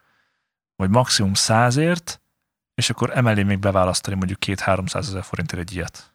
[0.76, 2.18] vagy maximum 100ért,
[2.74, 6.14] és akkor emellé még beválasztani mondjuk 2-300 ezer forintért egy ilyet.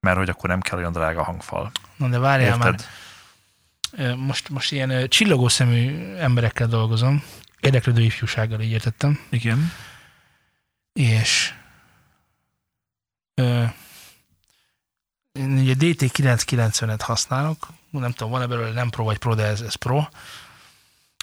[0.00, 1.70] Mert hogy akkor nem kell olyan drága hangfal.
[1.96, 2.66] Na de várjál már.
[2.68, 2.86] Érted?
[3.92, 7.22] Ö, Most, most ilyen csillogó szemű emberekkel dolgozom.
[7.60, 9.20] Érdeklődő ifjúsággal, így értettem.
[9.30, 9.72] Igen.
[10.92, 11.54] és
[13.34, 13.64] ö,
[15.32, 19.74] én ugye DT990-et használok, nem tudom, van-e belőle nem Pro vagy Pro, de ez, ez
[19.74, 20.06] Pro,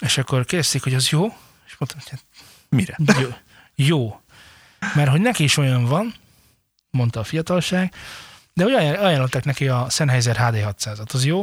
[0.02, 1.26] és akkor kérdezték, hogy az jó,
[1.66, 2.24] és mondtam, hogy hát
[2.70, 2.98] Mire?
[3.22, 3.30] jó,
[3.76, 4.22] jó,
[4.96, 6.14] mert hogy neki is olyan van,
[6.90, 7.94] mondta a fiatalság,
[8.54, 11.42] de hogy ajánl- ajánlották neki a Sennheiser HD600-at, az jó?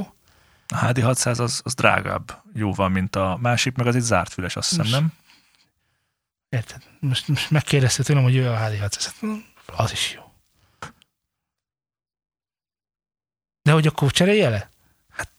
[0.68, 4.68] A HD600 az, az drágább jóval, mint a másik, meg az egy zárt füles, azt
[4.68, 5.12] hiszem, Most- nem?
[6.48, 6.82] Érted?
[7.00, 10.32] Most, most megkérdezte tőlem, hogy jó a HD600, Hát, az is jó.
[13.62, 14.70] De hogy akkor cserélje le?
[15.10, 15.30] Hát,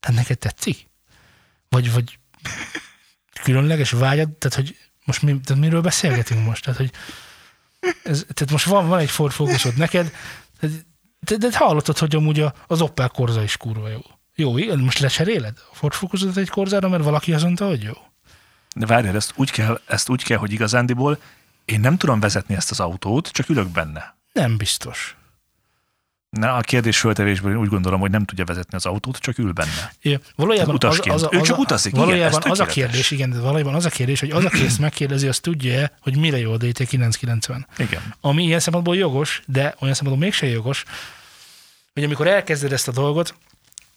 [0.00, 0.88] hát neked tetszik?
[1.68, 2.18] Vagy, vagy
[3.42, 4.28] különleges vágyad?
[4.30, 6.64] Tehát, hogy most mi, tehát miről beszélgetünk most?
[6.64, 6.90] Tehát, hogy
[8.02, 10.12] ez, tehát most van, van egy Ford Focusod neked,
[10.60, 10.86] tehát-
[11.20, 14.00] de, de hallottad, hogy amúgy a- az Opel Corsa is kurva jó.
[14.34, 17.92] Jó, most lecseréled a Ford Focusot egy Corsára, mert valaki azt mondta, hogy jó.
[18.76, 21.18] De várjál, ezt úgy kell, ezt úgy kell, hogy igazándiból
[21.64, 24.16] én nem tudom vezetni ezt az autót, csak ülök benne.
[24.32, 25.16] Nem biztos.
[26.38, 29.52] Na, a kérdés föltevésből én úgy gondolom, hogy nem tudja vezetni az autót, csak ül
[29.52, 29.92] benne.
[30.02, 33.30] Ja, valójában az, az, az, Ő csak utazik, igen, valójában ez az a kérdés, igen,
[33.30, 36.52] de valójában az a kérdés, hogy az, aki ezt megkérdezi, az tudja hogy mire jó
[36.52, 37.64] a DT990.
[37.78, 38.14] Igen.
[38.20, 40.84] Ami ilyen szempontból jogos, de olyan szempontból mégse jogos,
[41.94, 43.34] hogy amikor elkezded ezt a dolgot,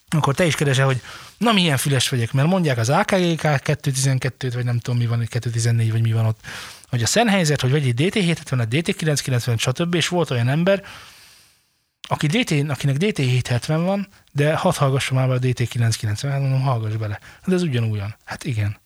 [0.09, 1.01] akkor te is keresel, hogy
[1.37, 5.91] na milyen füles vegyek, mert mondják az AKG 212-t, vagy nem tudom mi van, 214,
[5.91, 6.39] vagy mi van ott,
[6.89, 9.95] hogy a Sennheiser, hogy vegyél DT770-et, DT990, stb.
[9.95, 10.83] És volt olyan ember,
[12.07, 16.95] aki DT, akinek DT770 van, de hadd hallgassam már be a DT990, hát mondom, hallgass
[16.95, 17.19] bele.
[17.45, 18.15] De ez ugyanúgyan.
[18.23, 18.77] Hát igen.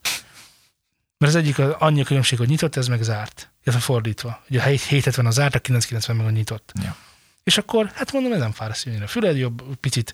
[1.18, 3.52] Mert az egyik az annyi a különbség, hogy nyitott, ez meg zárt.
[3.64, 4.44] Illetve fordítva.
[4.50, 6.72] Ugye a 770 a zárt, a 990 meg a nyitott.
[6.84, 6.96] Ja.
[7.44, 10.14] És akkor, hát mondom, ez nem fáraszt jönni a füled, jobb, picit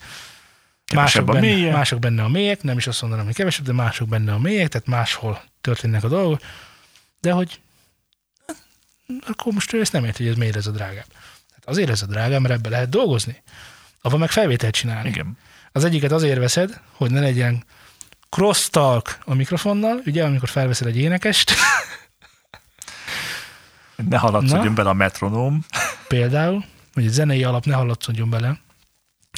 [0.94, 1.72] mások a benne, mélye.
[1.72, 4.68] mások benne a mélyek, nem is azt mondanám, hogy kevesebb, de mások benne a mélyek,
[4.68, 6.42] tehát máshol történnek a dolgok,
[7.20, 7.60] de hogy
[8.48, 8.58] hát,
[9.28, 11.08] akkor most ő ezt nem érti, hogy ez miért ez a drágább.
[11.66, 13.44] Azért ez a drágább, mert ebbe lehet dolgozni.
[14.02, 15.10] Abban meg felvételt csinálni.
[15.10, 15.38] Igen.
[15.72, 17.64] Az egyiket azért veszed, hogy ne legyen
[18.30, 21.52] crosstalk a mikrofonnal, ugye, amikor felveszel egy énekest,
[24.10, 24.74] Ne haladszodjon Na.
[24.74, 25.66] bele a metronóm.
[26.08, 28.60] például, hogy egy zenei alap ne hallatszódjon bele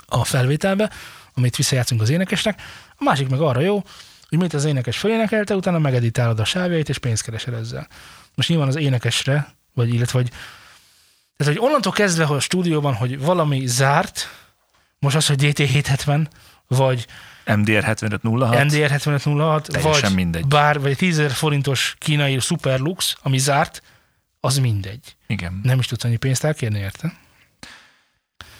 [0.05, 0.91] a felvételbe,
[1.33, 2.61] amit visszajátszunk az énekesnek.
[2.89, 3.83] A másik meg arra jó,
[4.29, 7.87] hogy mint az énekes felénekelte, utána megeditálod a sávjait, és pénzt keresel ezzel.
[8.35, 10.31] Most nyilván az énekesre, vagy illetve, vagy
[11.37, 14.29] tehát, hogy onnantól kezdve, hogy a stúdióban, hogy valami zárt,
[14.99, 16.27] most az, hogy DT770,
[16.67, 17.05] vagy
[17.45, 18.63] MDR 7506.
[18.63, 20.45] NDR 7506, Teljesen vagy mindegy.
[20.47, 23.81] bár, vagy 10 000 forintos kínai Superlux, ami zárt,
[24.39, 25.15] az mindegy.
[25.27, 27.13] Igen, Nem is tudsz annyi pénzt elkérni, érte?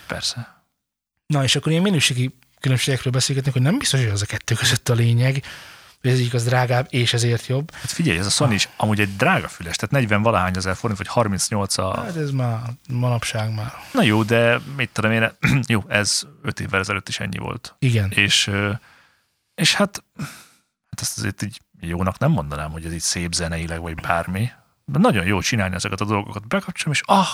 [0.08, 0.56] persze.
[1.26, 4.90] Na, és akkor ilyen minőségi különbségekről beszélgetnek, hogy nem biztos, hogy az a kettő között
[4.90, 5.44] a lényeg,
[6.08, 7.72] hogy ez egyik az drágább, és ezért jobb.
[7.74, 10.98] Hát figyelj, ez a Sony is amúgy egy drága füles, tehát 40 valahány ezer forint,
[10.98, 11.96] vagy 38 a...
[11.96, 13.74] Hát ez már manapság már.
[13.94, 15.32] Na jó, de mit tudom én,
[15.68, 17.76] jó, ez 5 évvel ezelőtt is ennyi volt.
[17.80, 18.12] Igen.
[18.12, 18.52] És,
[19.56, 20.04] és hát,
[20.90, 24.50] hát ezt azért így jónak nem mondanám, hogy ez így szép zeneileg, vagy bármi.
[24.86, 26.48] De nagyon jó csinálni ezeket a dolgokat.
[26.48, 27.28] Bekapcsolom, és ah,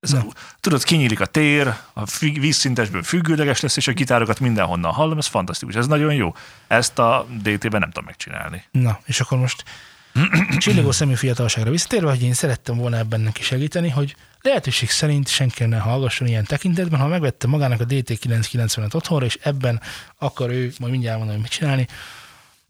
[0.00, 0.26] ez a,
[0.60, 5.74] tudod, kinyílik a tér, a vízszintesből függőleges lesz, és a gitárokat mindenhonnan hallom, ez fantasztikus,
[5.74, 6.34] ez nagyon jó.
[6.66, 8.64] Ezt a DT-ben nem tudom megcsinálni.
[8.70, 9.64] Na, és akkor most
[10.58, 15.64] csillogó szemű fiatalságra visszatérve, hogy én szerettem volna ebben neki segíteni, hogy lehetőség szerint senki
[15.64, 19.80] ne hallgasson ilyen tekintetben, ha megvette magának a DT990-et otthonra, és ebben
[20.18, 21.86] akar ő, majd mindjárt mondom, hogy mit csinálni,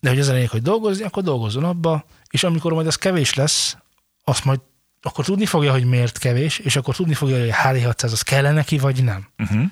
[0.01, 3.35] de hogy az a lényeg, hogy dolgozni, akkor dolgozzon abba, és amikor majd az kevés
[3.35, 3.77] lesz,
[4.25, 4.61] azt majd
[5.07, 8.53] akkor tudni fogja, hogy miért kevés, és akkor tudni fogja, hogy a HD600 az kell
[8.53, 9.29] neki, vagy nem.
[9.39, 9.63] Uh-huh.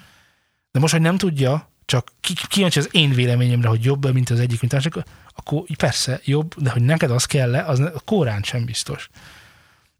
[0.72, 2.12] De most, hogy nem tudja, csak
[2.48, 4.94] kíváncsi az én véleményemre, hogy jobb, mint az egyik, mint a másik,
[5.34, 9.08] akkor persze jobb, de hogy neked az kell az a kórán sem biztos.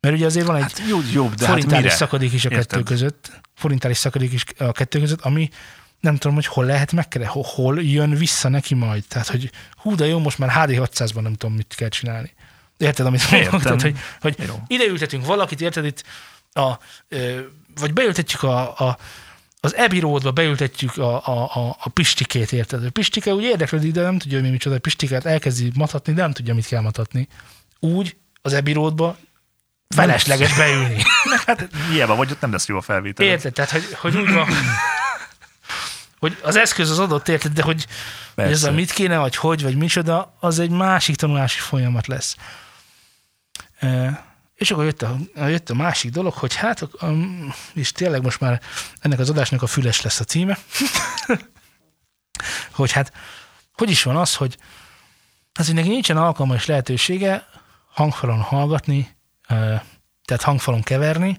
[0.00, 1.94] Mert ugye azért van egy Hát jó, jobb, de hát forintális mire?
[1.94, 2.66] szakadék is a Érted?
[2.66, 5.48] kettő között, forintális szakadék is a kettő között, ami
[6.00, 9.04] nem tudom, hogy hol lehet megkeresni, hol, hol jön vissza neki majd.
[9.08, 12.32] Tehát, hogy hú, de jó, most már HD 600-ban nem tudom, mit kell csinálni.
[12.76, 13.62] Érted, amit mondok?
[13.62, 14.54] Tehát, hogy, hogy Jó.
[14.66, 16.04] ide ültetünk valakit, érted itt,
[16.52, 16.78] a,
[17.80, 18.98] vagy beültetjük a, a
[19.60, 22.84] az Roadba beültetjük a, a, a, a Pistikét, érted?
[22.84, 24.76] A Pistike úgy érdeklődik, de nem tudja, hogy mi micsoda.
[24.76, 27.28] A Pistikát elkezdi matatni, de nem tudja, mit kell matatni.
[27.80, 29.16] Úgy az Roadba
[29.88, 31.02] felesleges beülni.
[31.46, 33.26] Hát hiába vagy, ott nem lesz jó a felvétel.
[33.26, 33.52] Érted?
[33.52, 34.48] Tehát, hogy, hogy úgy van,
[36.24, 37.86] hogy az eszköz az adott, érted, de hogy,
[38.34, 42.36] hogy ez a mit kéne, vagy hogy, vagy micsoda, az egy másik tanulási folyamat lesz.
[43.78, 46.88] E, és akkor jött a, jött a másik dolog, hogy hát,
[47.74, 48.60] és tényleg most már
[49.00, 50.58] ennek az adásnak a füles lesz a címe,
[52.78, 53.12] hogy hát,
[53.72, 54.58] hogy is van az, hogy
[55.52, 57.46] az, hogy neki nincsen alkalma és lehetősége
[57.92, 59.16] hangfalon hallgatni,
[60.24, 61.38] tehát hangfalon keverni,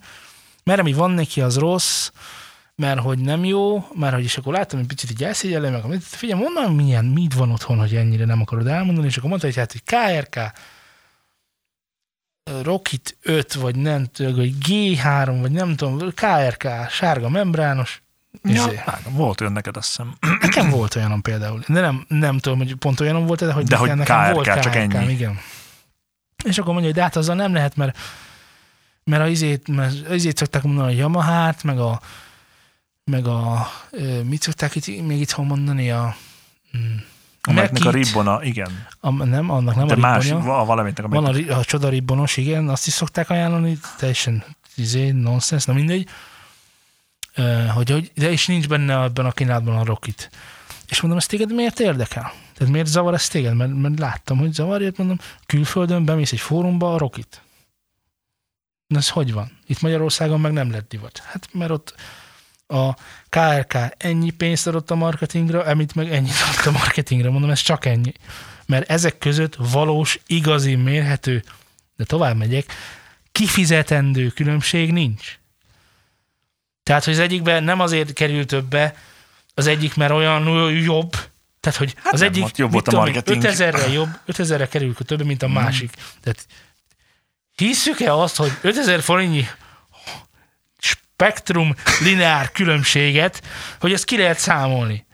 [0.63, 2.09] mert ami van neki, az rossz,
[2.75, 6.41] mert hogy nem jó, mert hogy is akkor láttam, hogy picit így elszégyellem, meg figyelj,
[6.41, 9.71] mondd milyen, mit van otthon, hogy ennyire nem akarod elmondani, és akkor mondta, hogy hát,
[9.71, 10.51] hogy KRK,
[12.63, 18.03] Rocket 5, vagy nem tudom, vagy G3, vagy nem tudom, KRK, sárga membrános,
[18.43, 18.75] Ja, izé.
[18.85, 20.15] hát, volt olyan neked, azt hiszem.
[20.39, 21.63] Nekem volt olyanom például.
[21.67, 24.61] De nem, nem tudom, hogy pont olyanom volt, de hogy, De hogy nekem KRK, volt
[24.61, 25.11] csak ennyi.
[25.11, 25.39] Igen.
[26.43, 27.97] És akkor mondja, hogy de hát azzal nem lehet, mert,
[29.03, 32.01] mert a izét, mert az izét szokták mondani, a Yamaha-t, meg a,
[33.11, 33.67] meg a,
[34.23, 36.15] mit szokták itt, még itt mondani, a,
[36.77, 36.95] mm,
[37.41, 38.87] a Amelyeknek a ribbona, igen.
[38.99, 40.45] a, nem, annak nem De a más, ribbonja.
[40.45, 44.43] va- valamitnek a Van a, a csoda ribbonos, igen, azt is szokták ajánlani, teljesen
[44.75, 46.09] izé, nonsense, na mindegy.
[47.73, 50.29] Hogy, hogy, de is nincs benne ebben a kínálatban a Rocket.
[50.87, 52.33] És mondom, ez téged miért érdekel?
[52.53, 53.55] Tehát miért zavar ez téged?
[53.55, 57.41] Mert, mert láttam, hogy zavarja, mondom, külföldön bemész egy fórumba a Rocket.
[58.87, 59.51] Na ez hogy van?
[59.65, 61.17] Itt Magyarországon meg nem lett divat.
[61.25, 61.95] Hát mert ott
[62.67, 62.93] a
[63.29, 67.29] KRK ennyi pénzt adott a marketingre, amit meg ennyit adott a marketingre.
[67.29, 68.13] Mondom, ez csak ennyi.
[68.65, 71.43] Mert ezek között valós, igazi, mérhető,
[71.95, 72.65] de tovább megyek,
[73.31, 75.39] kifizetendő különbség nincs.
[76.83, 78.95] Tehát, hogy az egyikben nem azért kerül többe,
[79.53, 81.11] az egyik, mert olyan jobb,
[81.59, 83.43] tehát, hogy hát az nem, egyik jobb volt a marketing.
[83.45, 85.91] 5000-re jobb, 5000-re kerül több, mint a másik.
[86.21, 86.47] Tehát
[87.55, 89.47] hisszük-e azt, hogy 5000 forintnyi
[91.17, 93.41] spektrum lineár különbséget,
[93.79, 95.05] hogy ezt ki lehet számolni?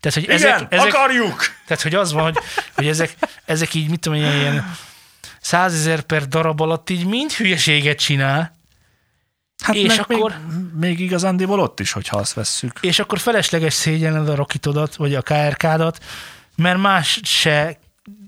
[0.00, 1.44] Tehát, hogy Igen, ezek, ezek, akarjuk!
[1.66, 2.36] tehát, hogy az van, hogy,
[2.74, 3.14] hogy ezek,
[3.44, 4.76] ezek így, mit tudom, én, ilyen
[5.40, 8.56] százezer per darab alatt így mind hülyeséget csinál,
[9.64, 12.78] Hát És meg akkor- még, még igazándiból ott is, hogyha azt vesszük.
[12.80, 16.04] és akkor felesleges szégyenled a Rokitodat, vagy a KRK-dat,
[16.56, 17.78] mert más se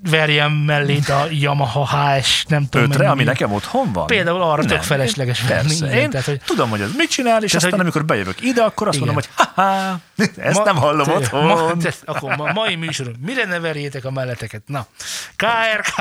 [0.02, 3.10] verjen mellét a Yamaha HS, nem tudom Ötre, mennyi.
[3.12, 4.06] ami nekem otthon van?
[4.06, 4.80] Például arra tök Nem.
[4.80, 5.74] felesleges venni.
[5.74, 8.40] Igen, Én tehát, hogy tudom, hogy ez mit csinál, és Tehát, aztán hogy- amikor bejövök
[8.40, 9.08] ide, akkor azt Igen.
[9.14, 10.00] mondom, hogy ha
[10.36, 11.44] ezt nem hallom te- otthon.
[11.46, 13.16] Ma, te, akkor ma, mai műsorunk.
[13.20, 14.62] Mire ne verjétek a melleteket?
[14.66, 14.86] Na,
[15.36, 15.94] KRK,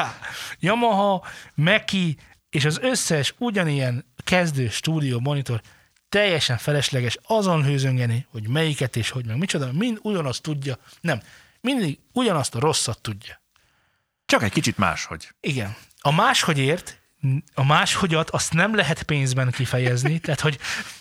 [0.59, 1.25] Yamaha,
[1.55, 2.17] Meki,
[2.49, 5.61] és az összes ugyanilyen kezdő stúdió monitor
[6.09, 11.21] teljesen felesleges azon hőzöngeni, hogy melyiket és hogy meg micsoda, mind ugyanazt tudja, nem,
[11.61, 13.41] mindig ugyanazt a rosszat tudja.
[14.30, 15.30] Csak egy kicsit máshogy.
[15.41, 15.75] Igen.
[16.01, 16.99] A máshogyért,
[17.53, 20.57] a máshogyat azt nem lehet pénzben kifejezni, tehát hogy,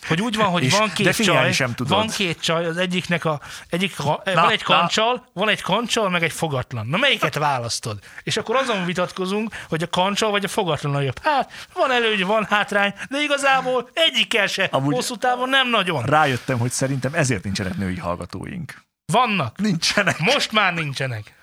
[0.06, 1.98] hogy úgy van, hogy És van két csaj, sem tudod.
[1.98, 4.74] van két csaj, az egyiknek a, egyik, ha, Na, van egy na.
[4.76, 6.86] kancsal, van egy kancsal, meg egy fogatlan.
[6.86, 7.98] Na melyiket választod?
[8.22, 11.18] És akkor azon vitatkozunk, hogy a kancsal vagy a fogatlan a jobb.
[11.22, 14.64] Hát, van előny, van hátrány, de igazából egyikkel se.
[14.64, 14.94] Amúgy...
[14.94, 16.02] Hosszú távon nem nagyon.
[16.02, 18.86] Rájöttem, hogy szerintem ezért nincsenek női hallgatóink.
[19.12, 19.58] Vannak.
[19.58, 20.18] Nincsenek.
[20.18, 21.36] Most már nincsenek.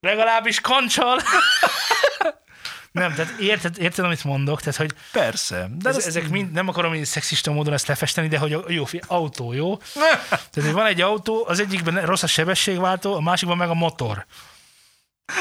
[0.00, 1.20] Legalábbis kancsal.
[2.92, 4.60] nem, tehát érted, érted, amit mondok?
[4.60, 5.68] Tehát, hogy Persze.
[5.78, 8.64] De ez, ez, ezek mind, nem akarom így szexista módon ezt lefesteni, de hogy a
[8.68, 9.76] jó, fi- autó, jó?
[10.28, 14.26] Tehát, hogy van egy autó, az egyikben rossz a sebességváltó, a másikban meg a motor.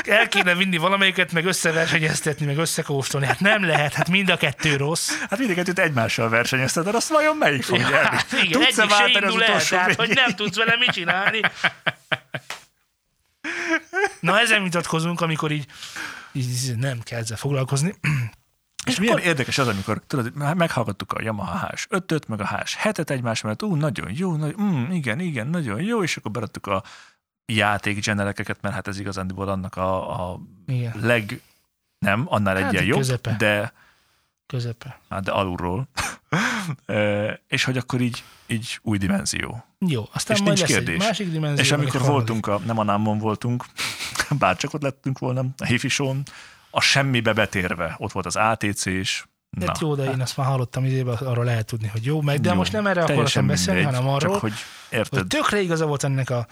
[0.03, 3.25] El kéne vinni valamelyiket, meg összeversenyeztetni, meg összekóstolni.
[3.27, 5.11] Hát nem lehet, hát mind a kettő rossz.
[5.29, 8.07] Hát mindeket egymással versenyezted, de azt vajon melyik fog Ja, nyerni?
[8.17, 11.39] hát igen, Tudsz-e egyik se indul el, tehát, hogy nem tudsz vele mit csinálni.
[14.19, 15.65] Na ezen vitatkozunk, amikor így,
[16.31, 17.95] így nem kell ezzel foglalkozni.
[18.85, 23.63] És milyen érdekes az, amikor tudod, meghallgattuk a Yamaha HS5-öt, meg a HS7-et egymás mellett,
[23.63, 26.83] ú, nagyon jó, nagy, mm, igen, igen, nagyon jó, és akkor beradtuk a
[27.45, 31.41] játék generekeket, mert hát ez igazándiból annak a, a Igen, leg,
[31.99, 33.35] nem, annál Hát egyen jobb, közepe.
[33.37, 33.73] de,
[34.47, 34.99] közepe.
[35.09, 35.87] hát de alulról.
[37.47, 39.63] És hogy akkor így, így új dimenzió.
[39.79, 40.95] Jó, aztán És majd nincs lesz kérdés.
[40.95, 41.63] egy másik dimenzió.
[41.63, 43.65] És amikor voltunk, a, nem a námon voltunk,
[44.39, 46.23] bár csak ott lettünk volna, a Hifisón,
[46.69, 49.27] a semmibe betérve, ott volt az ATC is.
[49.49, 52.39] Na, Hát jó, de én azt már hallottam, izébe, arról lehet tudni, hogy jó, meg,
[52.39, 54.53] de jó, most nem erre akartam beszélni, mindegy, hanem arról, Csak hogy
[54.89, 56.47] érted, hogy tökre igaza volt ennek a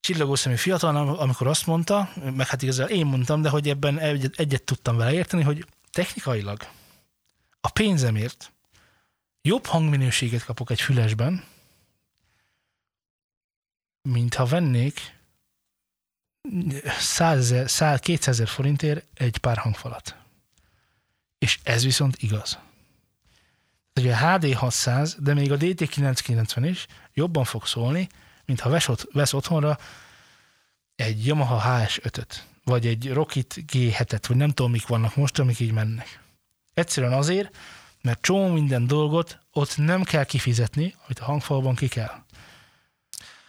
[0.00, 4.34] csillagó szemű fiatal, amikor azt mondta, meg hát igazából én mondtam, de hogy ebben egyet,
[4.36, 6.68] egyet tudtam vele érteni, hogy technikailag
[7.60, 8.52] a pénzemért
[9.42, 11.44] jobb hangminőséget kapok egy fülesben,
[14.02, 15.18] mint ha vennék
[16.98, 20.16] 100, 100 200 ezer forintért egy pár hangfalat.
[21.38, 22.58] És ez viszont igaz.
[23.94, 28.08] Ugye a HD 600, de még a DT990 is jobban fog szólni,
[28.44, 29.78] mint ha vesz, vesz otthonra
[30.94, 35.72] egy Yamaha HS5-öt, vagy egy Rocket G7-et, vagy nem tudom, mik vannak most, amik így
[35.72, 36.20] mennek.
[36.74, 37.56] Egyszerűen azért,
[38.02, 42.12] mert csomó minden dolgot ott nem kell kifizetni, amit a hangfalban ki kell.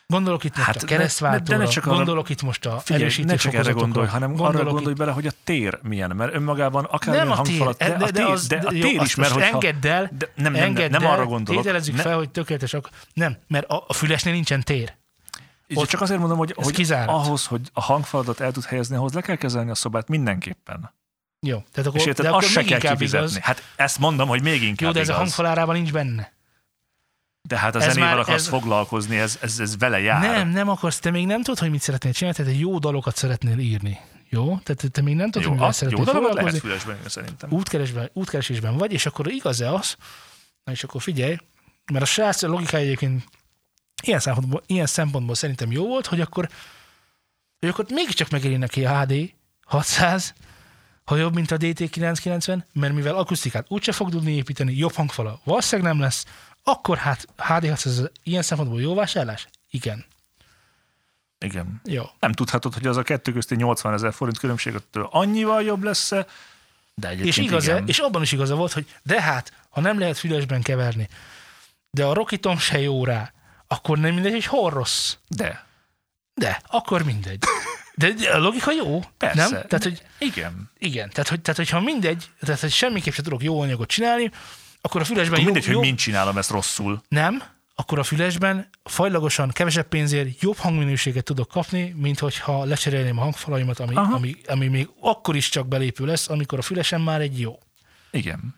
[0.07, 2.79] Gondolok itt most Hát a ne- keresztváltóra, de ne csak arra- gondolok itt most a
[2.79, 5.79] Figyelj, erősítő ne csak erre gondolj, hanem arra gondolok gondolj itt- bele, hogy a tér
[5.81, 8.81] milyen, mert önmagában akár nem a tér, hangfalat, de, de, de, az, de a jó,
[8.81, 9.47] tér azt is, mert hogyha...
[9.47, 11.61] engedd el, de nem, nem, nem, engedd nem el, arra gondolok.
[11.61, 12.75] Tételezzük Ne, fel, hogy tökéletes.
[13.13, 14.93] Nem, mert a, a fülesnél nincsen tér.
[15.77, 17.09] Ott csak azért mondom, hogy, hogy kizárt.
[17.09, 20.93] ahhoz, hogy a hangfalatot el tud helyezni, ahhoz le kell kezelni a szobát mindenképpen.
[21.39, 23.27] Jó, tehát akkor, És érted, de azt akkor se kell kifizetni.
[23.29, 23.37] igaz.
[23.43, 25.17] Hát ezt mondom, hogy még inkább Jó, de ez igaz.
[25.17, 26.33] a hangfalárában nincs benne.
[27.47, 30.21] De hát a ez zenével már- akarsz ez- foglalkozni, ez, ez, ez vele jár.
[30.21, 33.57] Nem, nem akarsz, te még nem tudod, hogy mit szeretnél csinálni, tehát jó dalokat szeretnél
[33.57, 33.99] írni.
[34.29, 34.45] Jó?
[34.63, 37.51] Tehát te még nem tudod, Jó, hogy mivel az, jó szeretnél dolgot lehet fülesben szerintem.
[37.51, 39.95] Útkeresben, útkeresésben vagy, és akkor igaz-e az,
[40.63, 41.37] na és akkor figyelj,
[41.91, 43.23] mert a srác logikája egyébként
[44.01, 46.49] ilyen szempontból, ilyen szempontból szerintem jó volt, hogy akkor,
[47.59, 49.33] hogy akkor mégiscsak megéri neki a HD
[49.65, 50.33] 600,
[51.03, 55.91] ha jobb, mint a DT990, mert mivel akusztikát úgyse fog tudni építeni, jobb hangfala valószínűleg
[55.91, 56.25] nem lesz,
[56.63, 59.47] akkor hát HD 600 ilyen szempontból jó vásárlás?
[59.69, 60.05] Igen.
[61.45, 61.81] Igen.
[61.83, 62.03] Jó.
[62.19, 66.25] Nem tudhatod, hogy az a kettő közti 80 ezer forint különbség annyival jobb lesz-e,
[66.95, 67.87] de egyébként És, igaz igen.
[67.87, 71.07] és abban is igaza volt, hogy de hát, ha nem lehet fülesben keverni,
[71.91, 73.33] de a Rockitom se jó rá,
[73.71, 75.15] akkor nem mindegy, hogy hol rossz.
[75.27, 75.65] De,
[76.33, 77.43] De, akkor mindegy.
[77.95, 79.41] De a logika jó, persze.
[79.41, 79.49] nem?
[79.51, 80.71] Tehát, hogy Igen.
[80.77, 84.31] igen, tehát, hogy, tehát, hogyha mindegy, tehát, hogy semmiképp sem tudok jó anyagot csinálni,
[84.81, 87.01] akkor a fülesben Akkor jó, mindegy, jó, hogy mint csinálom ezt rosszul.
[87.07, 87.43] nem,
[87.75, 93.79] akkor a fülesben fajlagosan, kevesebb pénzért jobb hangminőséget tudok kapni, mint hogyha lecserélném a hangfalaimat,
[93.79, 94.15] ami, Aha.
[94.15, 97.59] ami, ami még akkor is csak belépő lesz, amikor a fülesen már egy jó.
[98.11, 98.55] Igen.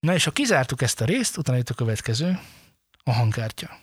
[0.00, 2.38] Na és ha kizártuk ezt a részt, utána jött a következő,
[3.04, 3.78] a hangkártya.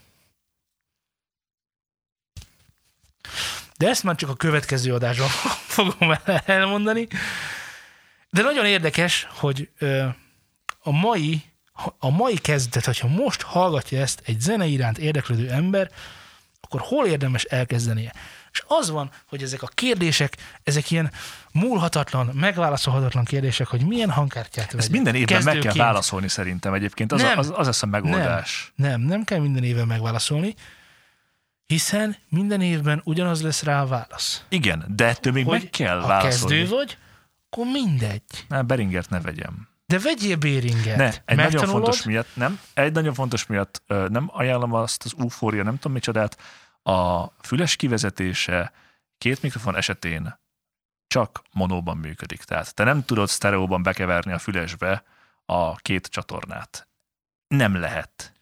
[3.77, 5.27] De ezt már csak a következő adásban
[5.77, 7.07] fogom el- elmondani.
[8.29, 9.69] De nagyon érdekes, hogy
[10.79, 11.43] a mai
[11.99, 15.91] a mai kezdet, hogyha most hallgatja ezt egy zene iránt érdeklődő ember,
[16.61, 18.13] akkor hol érdemes elkezdenie?
[18.51, 21.11] És az van, hogy ezek a kérdések, ezek ilyen
[21.51, 24.91] múlhatatlan, megválaszolhatatlan kérdések, hogy milyen hangkártyát Ezt vegyek.
[24.91, 25.83] minden évben meg kell Kezdőként.
[25.85, 27.11] válaszolni szerintem egyébként.
[27.11, 27.37] Az, Nem.
[27.37, 28.71] az, az lesz a megoldás.
[28.75, 30.55] Nem, nem, nem kell minden évben megválaszolni,
[31.67, 34.45] hiszen minden évben ugyanaz lesz rá a válasz.
[34.49, 36.55] Igen, de ettől még meg kell ha válaszolni.
[36.55, 36.97] kezdő vagy,
[37.49, 38.45] akkor mindegy.
[38.47, 39.67] Nem, Beringert ne vegyem.
[39.85, 40.95] De vegyél Béringet.
[40.97, 41.71] Ne, egy nagyon Megtanulod?
[41.83, 46.37] fontos miatt, nem, egy nagyon fontos miatt nem ajánlom azt az ufória, nem tudom micsodát,
[46.83, 48.71] a füles kivezetése
[49.17, 50.39] két mikrofon esetén
[51.07, 52.43] csak monóban működik.
[52.43, 55.03] Tehát te nem tudod sztereóban bekeverni a fülesbe
[55.45, 56.87] a két csatornát.
[57.47, 58.33] Nem lehet.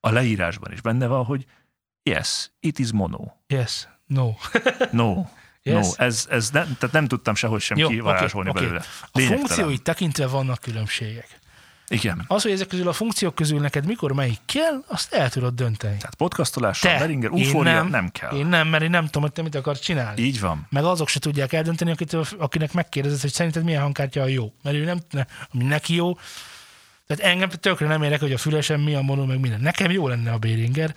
[0.00, 1.46] A leírásban is benne van, hogy
[2.04, 3.24] yes, it is mono.
[3.46, 4.34] Yes, no.
[4.90, 5.24] No.
[5.62, 5.86] Yes.
[5.96, 8.60] No, ez, ez nem, tehát nem tudtam sehogy sem Jó, kivarázsolni oké.
[8.60, 8.80] belőle.
[9.02, 9.46] A Lényegtelen.
[9.46, 11.28] funkcióit tekintve vannak különbségek.
[11.88, 12.24] Igen.
[12.26, 15.96] Az, hogy ezek közül a funkciók közül neked mikor melyik kell, azt el tudod dönteni.
[15.96, 17.88] Tehát podcastolással, Te, Beringer, ufória nem.
[17.88, 18.32] nem kell.
[18.36, 20.22] Én nem, mert én nem tudom, hogy te mit akarsz csinálni.
[20.22, 20.66] Így van.
[20.70, 24.52] Meg azok se tudják eldönteni, akitől, akinek megkérdezed, hogy szerinted milyen hangkártya a jó.
[24.62, 26.14] Mert ő nem, ne, ami neki jó.
[27.06, 29.60] Tehát engem tökre nem érek, hogy a fülesen mi a mono, meg minden.
[29.60, 30.94] Nekem jó lenne a Béringer,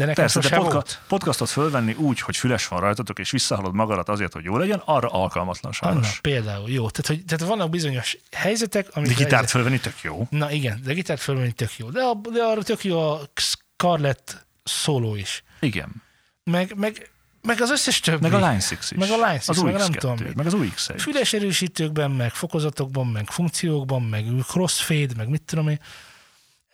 [0.00, 4.08] de nekem Persze, de podca- podcastot fölvenni úgy, hogy füles van rajtatok, és visszahallod magadat
[4.08, 6.20] azért, hogy jó legyen, arra alkalmatlan Anna, sajnos.
[6.20, 6.90] például, jó.
[6.90, 9.14] Tehát, hogy, tehát vannak bizonyos helyzetek, amikor...
[9.14, 10.26] De gitárt fölvenni tök jó.
[10.30, 11.90] Na igen, de gitárt fölvenni tök jó.
[11.90, 15.42] De, a, de arra tök jó a Scarlett szóló is.
[15.60, 16.02] Igen.
[16.44, 17.10] Meg, meg,
[17.42, 18.22] meg az összes többi.
[18.22, 18.90] Meg a Line 6 is.
[18.96, 20.94] Meg a Line 6, az meg a nem UX2, tudom meg az UX1.
[20.98, 25.80] Füles erősítőkben, meg fokozatokban, meg funkciókban, meg crossfade, meg mit tudom én.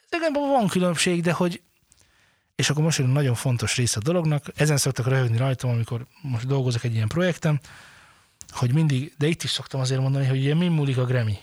[0.09, 1.63] Ezekben van különbség, de hogy
[2.57, 6.07] és akkor most jön egy nagyon fontos része a dolognak, ezen szoktak röhögni rajtam, amikor
[6.23, 7.61] most dolgozok egy ilyen projekten,
[8.49, 11.39] hogy mindig, de itt is szoktam azért mondani, hogy ugye mi múlik a Grammy.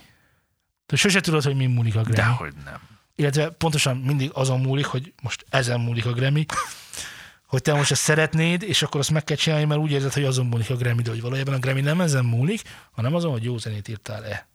[0.85, 2.15] Te sose tudod, hogy mi múlik a Grammy.
[2.15, 2.79] Dehogy nem.
[3.15, 6.45] Illetve pontosan mindig azon múlik, hogy most ezen múlik a Grammy,
[7.47, 10.23] hogy te most ezt szeretnéd, és akkor azt meg kell csinálni, mert úgy érzed, hogy
[10.23, 12.61] azon múlik a Grammy, de hogy valójában a Grammy nem ezen múlik,
[12.91, 14.47] hanem azon, hogy jó zenét írtál-e.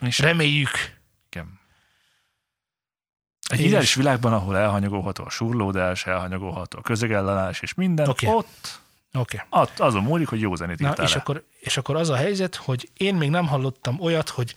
[0.00, 0.95] És Reméljük.
[3.46, 8.26] Egy És- ideális világban, ahol elhanyagolható a surlódás, elhanyagolható a közegellenállás és minden, Oké.
[8.26, 8.80] ott
[9.12, 9.42] Oké.
[9.50, 11.20] ott azon múlik, hogy jó zenét Na, és le.
[11.20, 14.54] akkor, és akkor az a helyzet, hogy én még nem hallottam olyat, hogy,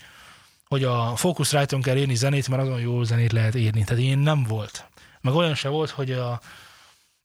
[0.68, 3.84] hogy a Focusrite-on kell írni zenét, mert azon jó zenét lehet írni.
[3.84, 4.86] Tehát ilyen nem volt.
[5.22, 6.40] Meg olyan se volt, hogy a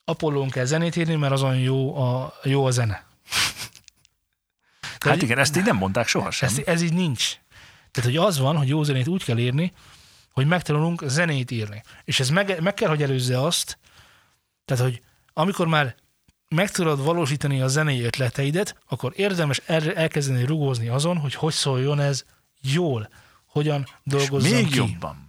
[0.04, 3.04] Apollón kell zenét írni, mert azon jó a, jó a zene.
[4.98, 6.48] Hát igen, ezt így nem mondták sohasem.
[6.48, 7.38] Ez, ez így nincs.
[7.90, 9.72] Tehát, hogy az van, hogy jó zenét úgy kell írni,
[10.34, 11.82] hogy megtanulunk zenét írni.
[12.04, 13.78] És ez meg, meg kell, hogy előzze azt,
[14.64, 15.94] tehát, hogy amikor már
[16.48, 22.00] meg tudod valósítani a zenei ötleteidet, akkor érdemes el, elkezdeni rugózni azon, hogy hogy szóljon
[22.00, 22.24] ez
[22.60, 23.08] jól,
[23.46, 24.76] hogyan dolgozzon Még ki.
[24.76, 25.28] jobban.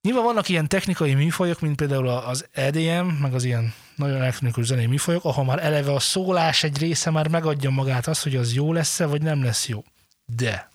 [0.00, 4.86] Nyilván vannak ilyen technikai műfajok, mint például az EDM, meg az ilyen nagyon elektronikus zenei
[4.86, 8.72] műfajok, ahol már eleve a szólás egy része már megadja magát azt, hogy az jó
[8.72, 9.84] lesz-e, vagy nem lesz jó.
[10.24, 10.68] De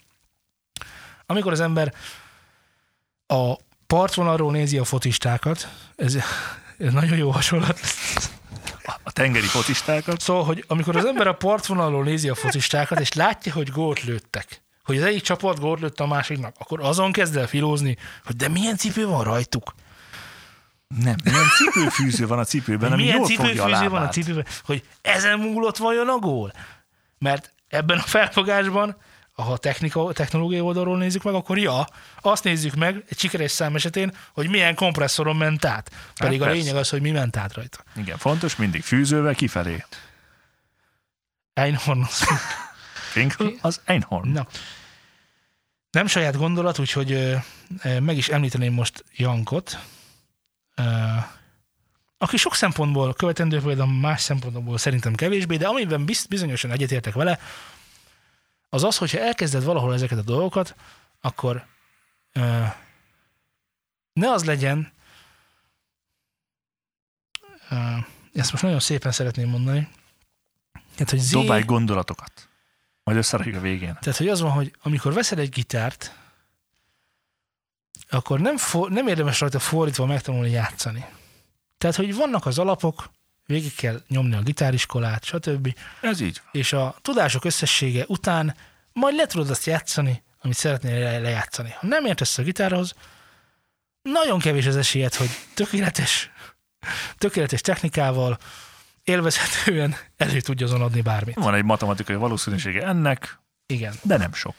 [1.26, 1.94] amikor az ember
[3.34, 3.58] a
[3.88, 6.18] partvonalról nézi a fotistákat, ez,
[6.78, 7.80] ez nagyon jó hasonlat.
[9.04, 10.22] A tengeri fotistákat.
[10.22, 14.62] Szóval, hogy amikor az ember a partvonalról nézi a focistákat, és látja, hogy gólt lőttek,
[14.84, 18.48] hogy az egyik csapat gólt lőtt a másiknak, akkor azon kezd el filózni, hogy de
[18.48, 19.74] milyen cipő van rajtuk.
[20.88, 24.46] Nem, milyen cipőfűző van a cipőben, ami milyen jól fogja a cipőfűző van a cipőben,
[24.66, 26.54] hogy ezen múlott vajon a gól?
[27.18, 28.98] Mert ebben a felfogásban,
[29.34, 31.88] ha a technika, technológiai oldalról nézzük meg, akkor ja,
[32.22, 35.92] azt nézzük meg egy sikeres szám esetén, hogy milyen kompresszoron ment át.
[36.16, 36.60] Pedig a persze.
[36.60, 37.84] lényeg az, hogy mi ment át rajta.
[37.96, 39.86] Igen, fontos, mindig fűzővel kifelé.
[41.54, 42.04] Einhorn.
[43.12, 44.30] Finkel az Einhorn.
[44.30, 44.48] Na.
[45.92, 47.36] Nem saját gondolat, úgyhogy
[48.00, 49.80] meg is említeném most Jankot,
[52.18, 57.40] aki sok szempontból követendő például más szempontból szerintem kevésbé, de amiben biz, bizonyosan egyetértek vele,
[58.74, 60.76] az az, hogyha elkezded valahol ezeket a dolgokat,
[61.22, 61.66] akkor
[62.32, 62.64] ö,
[64.14, 64.92] ne az legyen,
[67.70, 67.76] ö,
[68.34, 69.90] ezt most nagyon szépen szeretném mondani,
[70.98, 72.50] hát, hogy zé- Dobálj gondolatokat.
[73.04, 73.98] Majd összerakjuk a végén.
[74.02, 76.16] tehát, hogy az van, hogy amikor veszed egy gitárt,
[78.10, 81.06] akkor nem, for, nem érdemes rajta fordítva megtanulni játszani.
[81.78, 83.10] Tehát, hogy vannak az alapok,
[83.54, 85.76] végig kell nyomni a gitáriskolát, stb.
[86.02, 86.42] Ez így.
[86.52, 88.56] És a tudások összessége után
[88.94, 91.70] majd le tudod azt játszani, amit szeretnél le- lejátszani.
[91.70, 92.94] Ha nem értesz a gitárhoz,
[94.02, 96.32] nagyon kevés az esélyed, hogy tökéletes,
[97.18, 98.38] tökéletes technikával,
[99.04, 101.36] élvezhetően elő tudja azon adni bármit.
[101.36, 103.94] Van egy matematikai valószínűsége ennek, Igen.
[104.02, 104.56] de nem sok.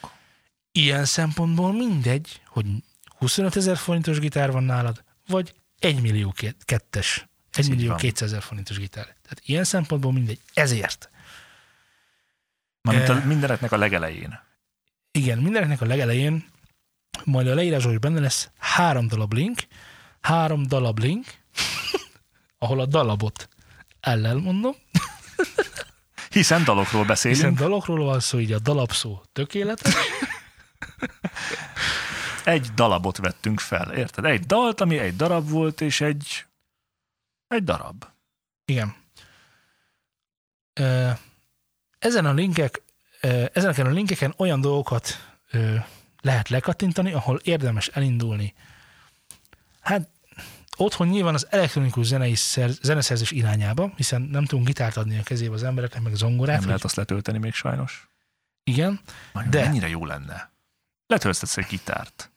[0.73, 2.67] ilyen szempontból mindegy, hogy
[3.19, 6.35] 25 ezer forintos gitár van nálad, vagy 1 millió
[6.65, 7.97] kettes, 1 így millió van.
[7.97, 9.05] 200 ezer forintos gitár.
[9.05, 10.41] Tehát ilyen szempontból mindegy.
[10.55, 11.09] Ezért.
[12.83, 13.25] Mármint a Eh.
[13.25, 14.41] mindeneknek a legelején.
[15.11, 16.49] Igen, mindeneknek a legelején,
[17.25, 19.59] majd a leírásban is benne lesz három darab link,
[20.21, 21.27] három darab link,
[22.59, 23.49] ahol a dalabot
[24.01, 24.75] ellel mondom,
[26.31, 27.41] Hiszen dalokról beszélünk.
[27.41, 29.95] hiszen dalokról van szó, így a dalab szó tökéletes.
[32.45, 34.25] Egy dalabot vettünk fel, érted?
[34.25, 36.45] Egy dalt, ami egy darab volt, és egy,
[37.49, 38.05] egy darab.
[38.65, 38.95] Igen.
[41.99, 42.83] Ezen a linkek,
[43.21, 45.33] ö, ezeneken a linkeken olyan dolgokat
[46.21, 48.55] lehet lekattintani, ahol érdemes elindulni.
[49.81, 50.09] Hát
[50.77, 55.55] otthon nyilván az elektronikus zenei szer, zeneszerzés irányába, hiszen nem tudunk gitárt adni a kezébe
[55.55, 56.47] az embereknek, meg zongorát.
[56.49, 58.09] Nem hogy- lehet azt letölteni még sajnos.
[58.65, 59.01] Igen.
[59.33, 59.65] De- De.
[59.65, 60.53] Mennyire jó lenne.
[61.07, 62.31] Letölthetsz egy gitárt.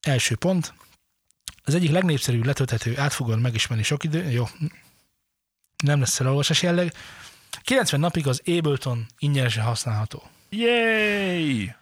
[0.00, 0.74] Első pont.
[1.68, 4.44] Az egyik legnépszerűbb letölthető átfogóan megismerni sok idő, jó,
[5.84, 6.92] nem lesz felolvasás jelleg.
[7.62, 10.22] 90 napig az Ableton ingyenesen használható.
[10.48, 11.74] Yay!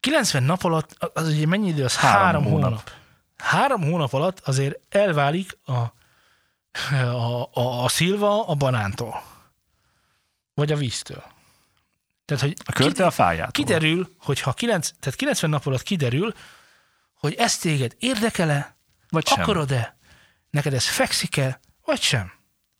[0.00, 1.84] 90 nap alatt, az ugye mennyi idő?
[1.84, 2.62] Az Három három, hónap.
[2.62, 2.90] hónap.
[3.36, 5.72] Három hónap alatt azért elválik a,
[6.92, 9.22] a, a, a szilva a banántól.
[10.54, 11.22] Vagy a víztől.
[12.24, 13.50] Tehát, hogy A körte a fájától.
[13.50, 16.34] kiderül, hogy ha 9, tehát 90 nap alatt kiderül,
[17.14, 18.78] hogy ez téged érdekele,
[19.10, 19.40] Vagy sem.
[19.40, 19.96] akarod-e,
[20.50, 22.32] neked ez fekszik-e, vagy sem.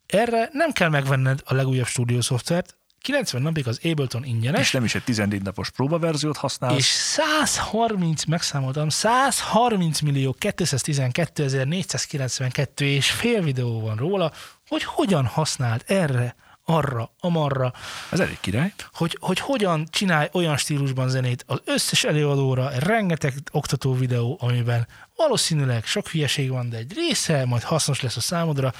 [0.07, 4.95] Erre nem kell megvenned a legújabb stúdiószoftvert, 90 napig az Ableton ingyenes, És nem is
[4.95, 6.76] egy 14 napos próbaverziót használsz.
[6.76, 14.33] és 130, megszámoltam, 130 millió 212 492 és fél videó van róla,
[14.68, 16.35] hogy hogyan használd erre,
[16.71, 17.73] arra, amarra,
[18.11, 18.73] Ez elég király.
[18.93, 25.85] hogy, hogy hogyan csinálj olyan stílusban zenét az összes előadóra, rengeteg oktató videó, amiben valószínűleg
[25.85, 28.73] sok hülyeség van, de egy része majd hasznos lesz a számodra,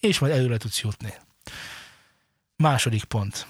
[0.00, 1.14] és majd előre tudsz jutni.
[2.56, 3.46] Második pont.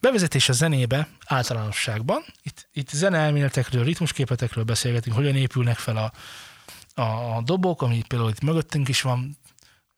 [0.00, 2.24] Bevezetés a zenébe általánosságban.
[2.42, 6.12] Itt, itt zeneelméletekről, ritmusképletekről beszélgetünk, hogyan épülnek fel a,
[7.00, 9.38] a, a dobok, ami például itt mögöttünk is van,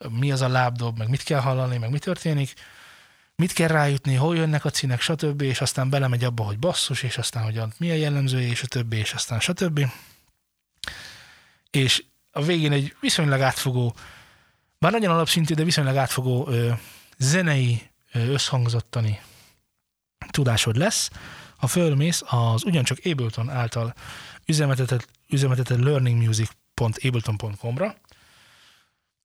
[0.09, 2.55] mi az a lábdob, meg mit kell hallani, meg mi történik,
[3.37, 7.19] mit kell rájutni, hol jönnek a színek, stb., és aztán belemegy abba, hogy basszus, és
[7.19, 9.87] aztán, hogy a- mi a jellemzője, és a többi, és aztán stb.
[11.71, 13.95] És a végén egy viszonylag átfogó,
[14.79, 16.73] bár nagyon alapszintű, de viszonylag átfogó ö,
[17.19, 19.21] zenei, ö, összhangzottani
[20.31, 21.11] tudásod lesz,
[21.57, 23.95] ha fölmész az ugyancsak Ableton által
[24.47, 27.95] üzemeltetett, üzemeltetett learningmusic.ableton.com-ra,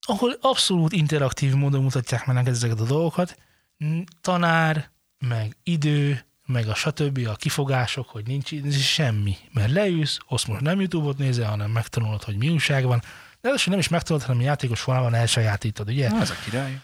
[0.08, 3.38] ahol abszolút interaktív módon mutatják meg neked ezeket a dolgokat,
[4.22, 4.90] tanár,
[5.20, 7.28] meg idő, meg a stb.
[7.28, 9.38] a kifogások, hogy nincs nincs semmi.
[9.54, 13.02] Mert leülsz, azt most nem YouTube-ot nézel, hanem megtanulod, hogy mi újság van.
[13.42, 16.10] De az, hogy nem is megtanulod, hanem játékos formában elsajátítod, ugye?
[16.10, 16.80] Na, ez a király.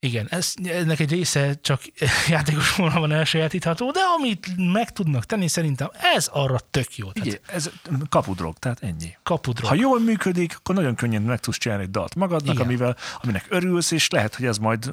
[0.00, 1.80] Igen, ez, ennek egy része csak
[2.28, 7.12] játékos formában elsajátítható, de amit meg tudnak tenni, szerintem ez arra tök jó.
[7.12, 7.70] Tehát Igen, ez
[8.08, 9.16] kapudrog, tehát ennyi.
[9.22, 9.66] kapudra.
[9.68, 12.66] Ha jól működik, akkor nagyon könnyen meg tudsz csinálni egy dalt magadnak, Igen.
[12.66, 14.92] amivel, aminek örülsz, és lehet, hogy ez majd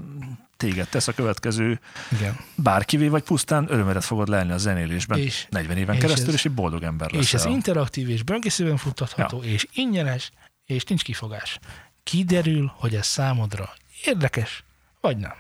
[0.58, 1.80] téged tesz a következő
[2.12, 2.38] Igen.
[2.56, 6.46] bárkivé, vagy pusztán örömedet fogod lelni a zenélésben És- 40 éven és keresztül, ez- és
[6.46, 7.22] egy boldog ember lesz.
[7.22, 9.50] És ez interaktív, és böngészőben futtatható, ja.
[9.50, 10.32] és ingyenes,
[10.66, 11.60] és nincs kifogás.
[12.04, 14.64] Kiderül, hogy ez számodra érdekes,
[15.06, 15.36] vagy nem.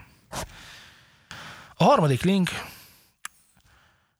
[1.75, 2.49] A harmadik link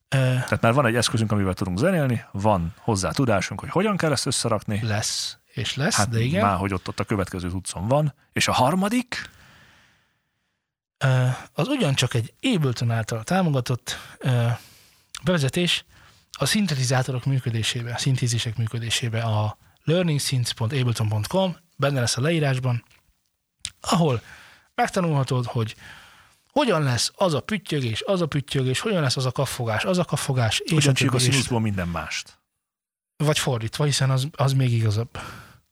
[0.09, 4.25] Tehát már van egy eszközünk, amivel tudunk zenélni, van hozzá tudásunk, hogy hogyan kell ezt
[4.25, 4.79] összerakni.
[4.83, 6.45] lesz, és lesz, Hát de igen.
[6.45, 8.13] már, hogy ott, ott a következő tudszon van.
[8.33, 9.29] És a harmadik,
[11.53, 13.97] az ugyancsak egy Ableton által támogatott
[15.23, 15.85] bevezetés
[16.31, 22.83] a szintetizátorok működésébe, a szintézisek működésébe a learningsynths.ableton.com, benne lesz a leírásban,
[23.81, 24.21] ahol
[24.75, 25.75] megtanulhatod, hogy
[26.51, 30.05] hogyan lesz az a püttyögés, az a püttyögés, hogyan lesz az a kaffogás, az a
[30.05, 32.39] kaffogás, és hogyan csináljuk a színuszból minden mást.
[33.17, 35.19] vagy fordítva, hiszen az, az még igazabb.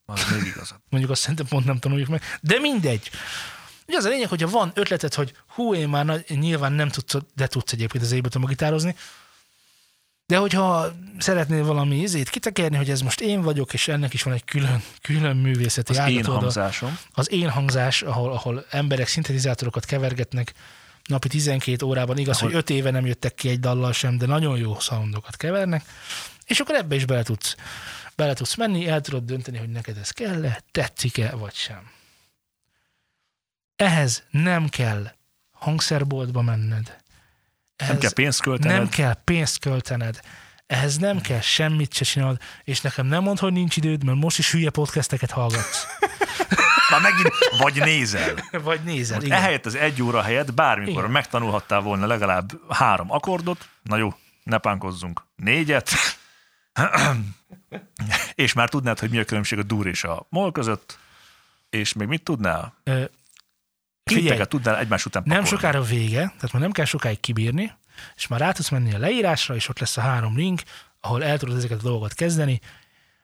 [0.05, 0.79] Az még igazad.
[0.89, 2.21] Mondjuk azt szerintem pont nem tanuljuk meg.
[2.41, 3.09] De mindegy.
[3.87, 7.15] Ugye az a lényeg, hogyha van ötleted, hogy hú, én már nagy, nyilván nem tudsz,
[7.35, 8.95] de tudsz egyébként az Ableton gitározni,
[10.33, 14.33] de hogyha szeretnél valami izét kitekerni, hogy ez most én vagyok, és ennek is van
[14.33, 16.97] egy külön, külön művészeti Az én hangzásom.
[17.11, 20.53] Az én hangzás, ahol, ahol emberek szintetizátorokat kevergetnek
[21.03, 24.25] napi 12 órában, igaz, Ahol- hogy 5 éve nem jöttek ki egy dallal sem, de
[24.25, 25.85] nagyon jó soundokat kevernek,
[26.45, 27.55] és akkor ebbe is bele tudsz,
[28.15, 31.91] bele tudsz menni, el tudod dönteni, hogy neked ez kell-e, tetszik-e, vagy sem.
[33.75, 35.11] Ehhez nem kell
[35.51, 37.02] hangszerboltba menned.
[37.87, 38.77] Nem kell pénzt költened.
[38.77, 40.19] nem kell pénzt költened.
[40.67, 44.37] Ehhez nem kell semmit se csinálod, és nekem nem mond, hogy nincs időd, mert most
[44.37, 45.85] is hülye podcasteket hallgatsz.
[46.91, 48.33] Már megint vagy nézel.
[48.63, 49.37] Vagy nézel, Most igen.
[49.39, 51.11] ehelyett az egy óra helyett bármikor Igen.
[51.11, 54.13] megtanulhattál volna legalább három akkordot, na jó,
[54.43, 55.89] ne pánkozzunk, négyet,
[58.35, 60.97] és már tudnád, hogy mi a különbség a dur és a mol között,
[61.69, 62.73] és még mit tudnál?
[62.83, 63.03] Ö,
[64.03, 65.61] Hitteket tudnál egymás után nem pakolni.
[65.61, 67.71] sokára vége, tehát már nem kell sokáig kibírni,
[68.15, 70.61] és már rá tudsz menni a leírásra, és ott lesz a három link,
[70.99, 72.59] ahol el tudod ezeket a dolgokat kezdeni.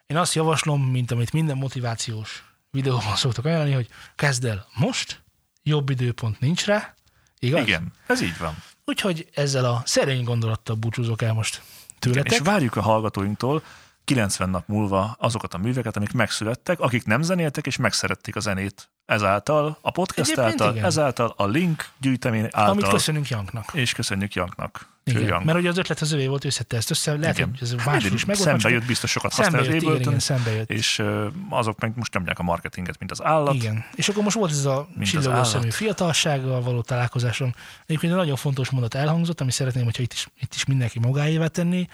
[0.08, 5.24] Én azt javaslom, mint amit minden motivációs videóban szoktak ajánlani, hogy kezd el most,
[5.64, 6.94] jobb időpont nincs rá,
[7.40, 7.62] igaz?
[7.62, 8.64] Igen, ez így van.
[8.86, 11.62] Úgyhogy ezzel a szerény gondolattal búcsúzok el most
[12.00, 12.32] tőletek.
[12.32, 13.64] És várjuk a hallgatóinktól
[14.04, 18.90] 90 nap múlva azokat a műveket, amik megszülettek, akik nem zenéltek és megszerették a zenét
[19.10, 20.86] ezáltal, a podcast Egyébként által, igen.
[20.86, 23.70] ezáltal, a link gyűjtemény által, Amit köszönünk Janknak.
[23.74, 24.88] és köszönjük Janknak.
[25.04, 25.22] Igen.
[25.24, 25.44] Jank.
[25.46, 27.50] Mert ugye az ötlet az övé volt, ő szedte ezt össze, lehet, Igen.
[27.50, 28.50] hogy ez Hát máshol is megvolt.
[28.50, 30.70] Szembe jött, biztos sokat használ jött, igen, igen, szembe jött.
[30.70, 33.54] és ö, azok meg most nyomják a marketinget, mint az állat.
[33.54, 33.86] Igen.
[33.96, 37.54] És akkor most volt ez a csillogó szemű fiatalsággal való találkozásom.
[37.86, 41.48] Egyébként egy nagyon fontos mondat elhangzott, ami szeretném, hogyha itt is, itt is mindenki magáévá
[41.48, 41.88] tenni.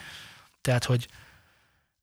[0.61, 1.07] Tehát, hogy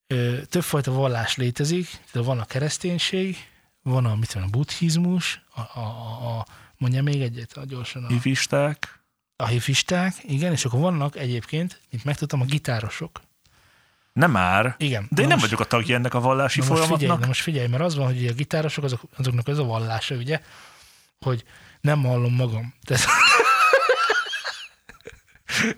[0.07, 3.37] ö, többfajta vallás létezik, de van a kereszténység,
[3.83, 8.09] van a, mit tudom, a buddhizmus, a, a, a, mondja még egyet, a gyorsan a,
[8.09, 9.01] Hifisták.
[9.37, 13.21] a hifisták, igen, és akkor vannak egyébként, mint megtudtam, a gitárosok.
[14.13, 14.75] Nem már.
[14.79, 15.07] Igen.
[15.11, 17.21] De én nem most- vagyok a tagja ennek a vallási Na most, figyelj, folyamatnak.
[17.21, 20.41] na most figyelj, mert az van, hogy a gitárosok, azok, azoknak ez a vallása, ugye,
[21.21, 21.45] hogy
[21.81, 22.75] nem hallom magam.
[22.85, 23.05] Tehát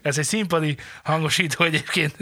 [0.02, 2.14] ez egy színpadi hangosító egyébként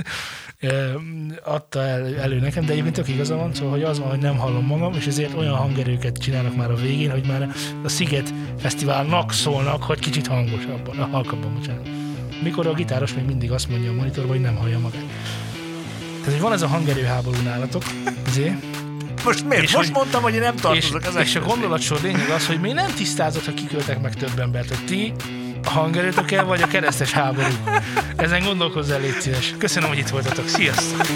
[1.44, 4.36] adta el, elő nekem, de egyébként tök igaza van, szóval hogy az van, hogy nem
[4.36, 7.48] hallom magam, és ezért olyan hangerőket csinálnak már a végén, hogy már
[7.84, 11.88] a Sziget Fesztiválnak szólnak, hogy kicsit hangosabban, a halkabban, bocsánat.
[12.42, 15.05] Mikor a gitáros még mindig azt mondja a monitorban, hogy nem hallja magát.
[16.18, 17.82] Tehát, hogy van ez a hangerőháború nálatok,
[18.26, 18.55] azért,
[19.24, 19.62] Most miért?
[19.62, 22.46] És most hogy- mondtam, hogy én nem és, tartozok ezek és a gondolatsor lényeg az,
[22.46, 25.12] hogy még nem tisztázott, hogy kiköltek meg több embert, hogy ti
[25.64, 27.54] a hangerőtökkel vagy a keresztes háború.
[28.16, 29.54] Ezen gondolkozzál, légy szíves.
[29.58, 30.48] Köszönöm, hogy itt voltatok.
[30.48, 31.06] Sziasztok!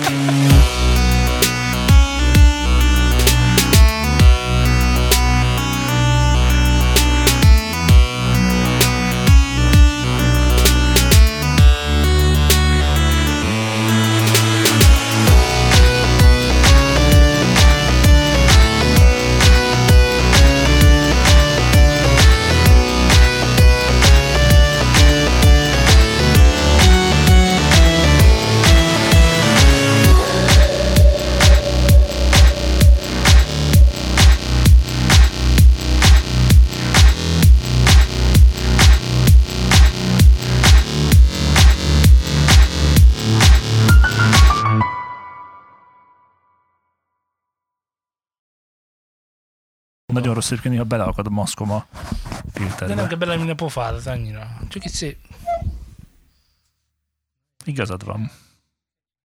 [50.17, 53.07] Nagyon rossz egyébként, néha beleakad a maszkom a De nem filterbe.
[53.07, 54.59] kell bele minden pofádat annyira.
[54.69, 55.19] Csak itt szép.
[57.65, 58.31] Igazad van.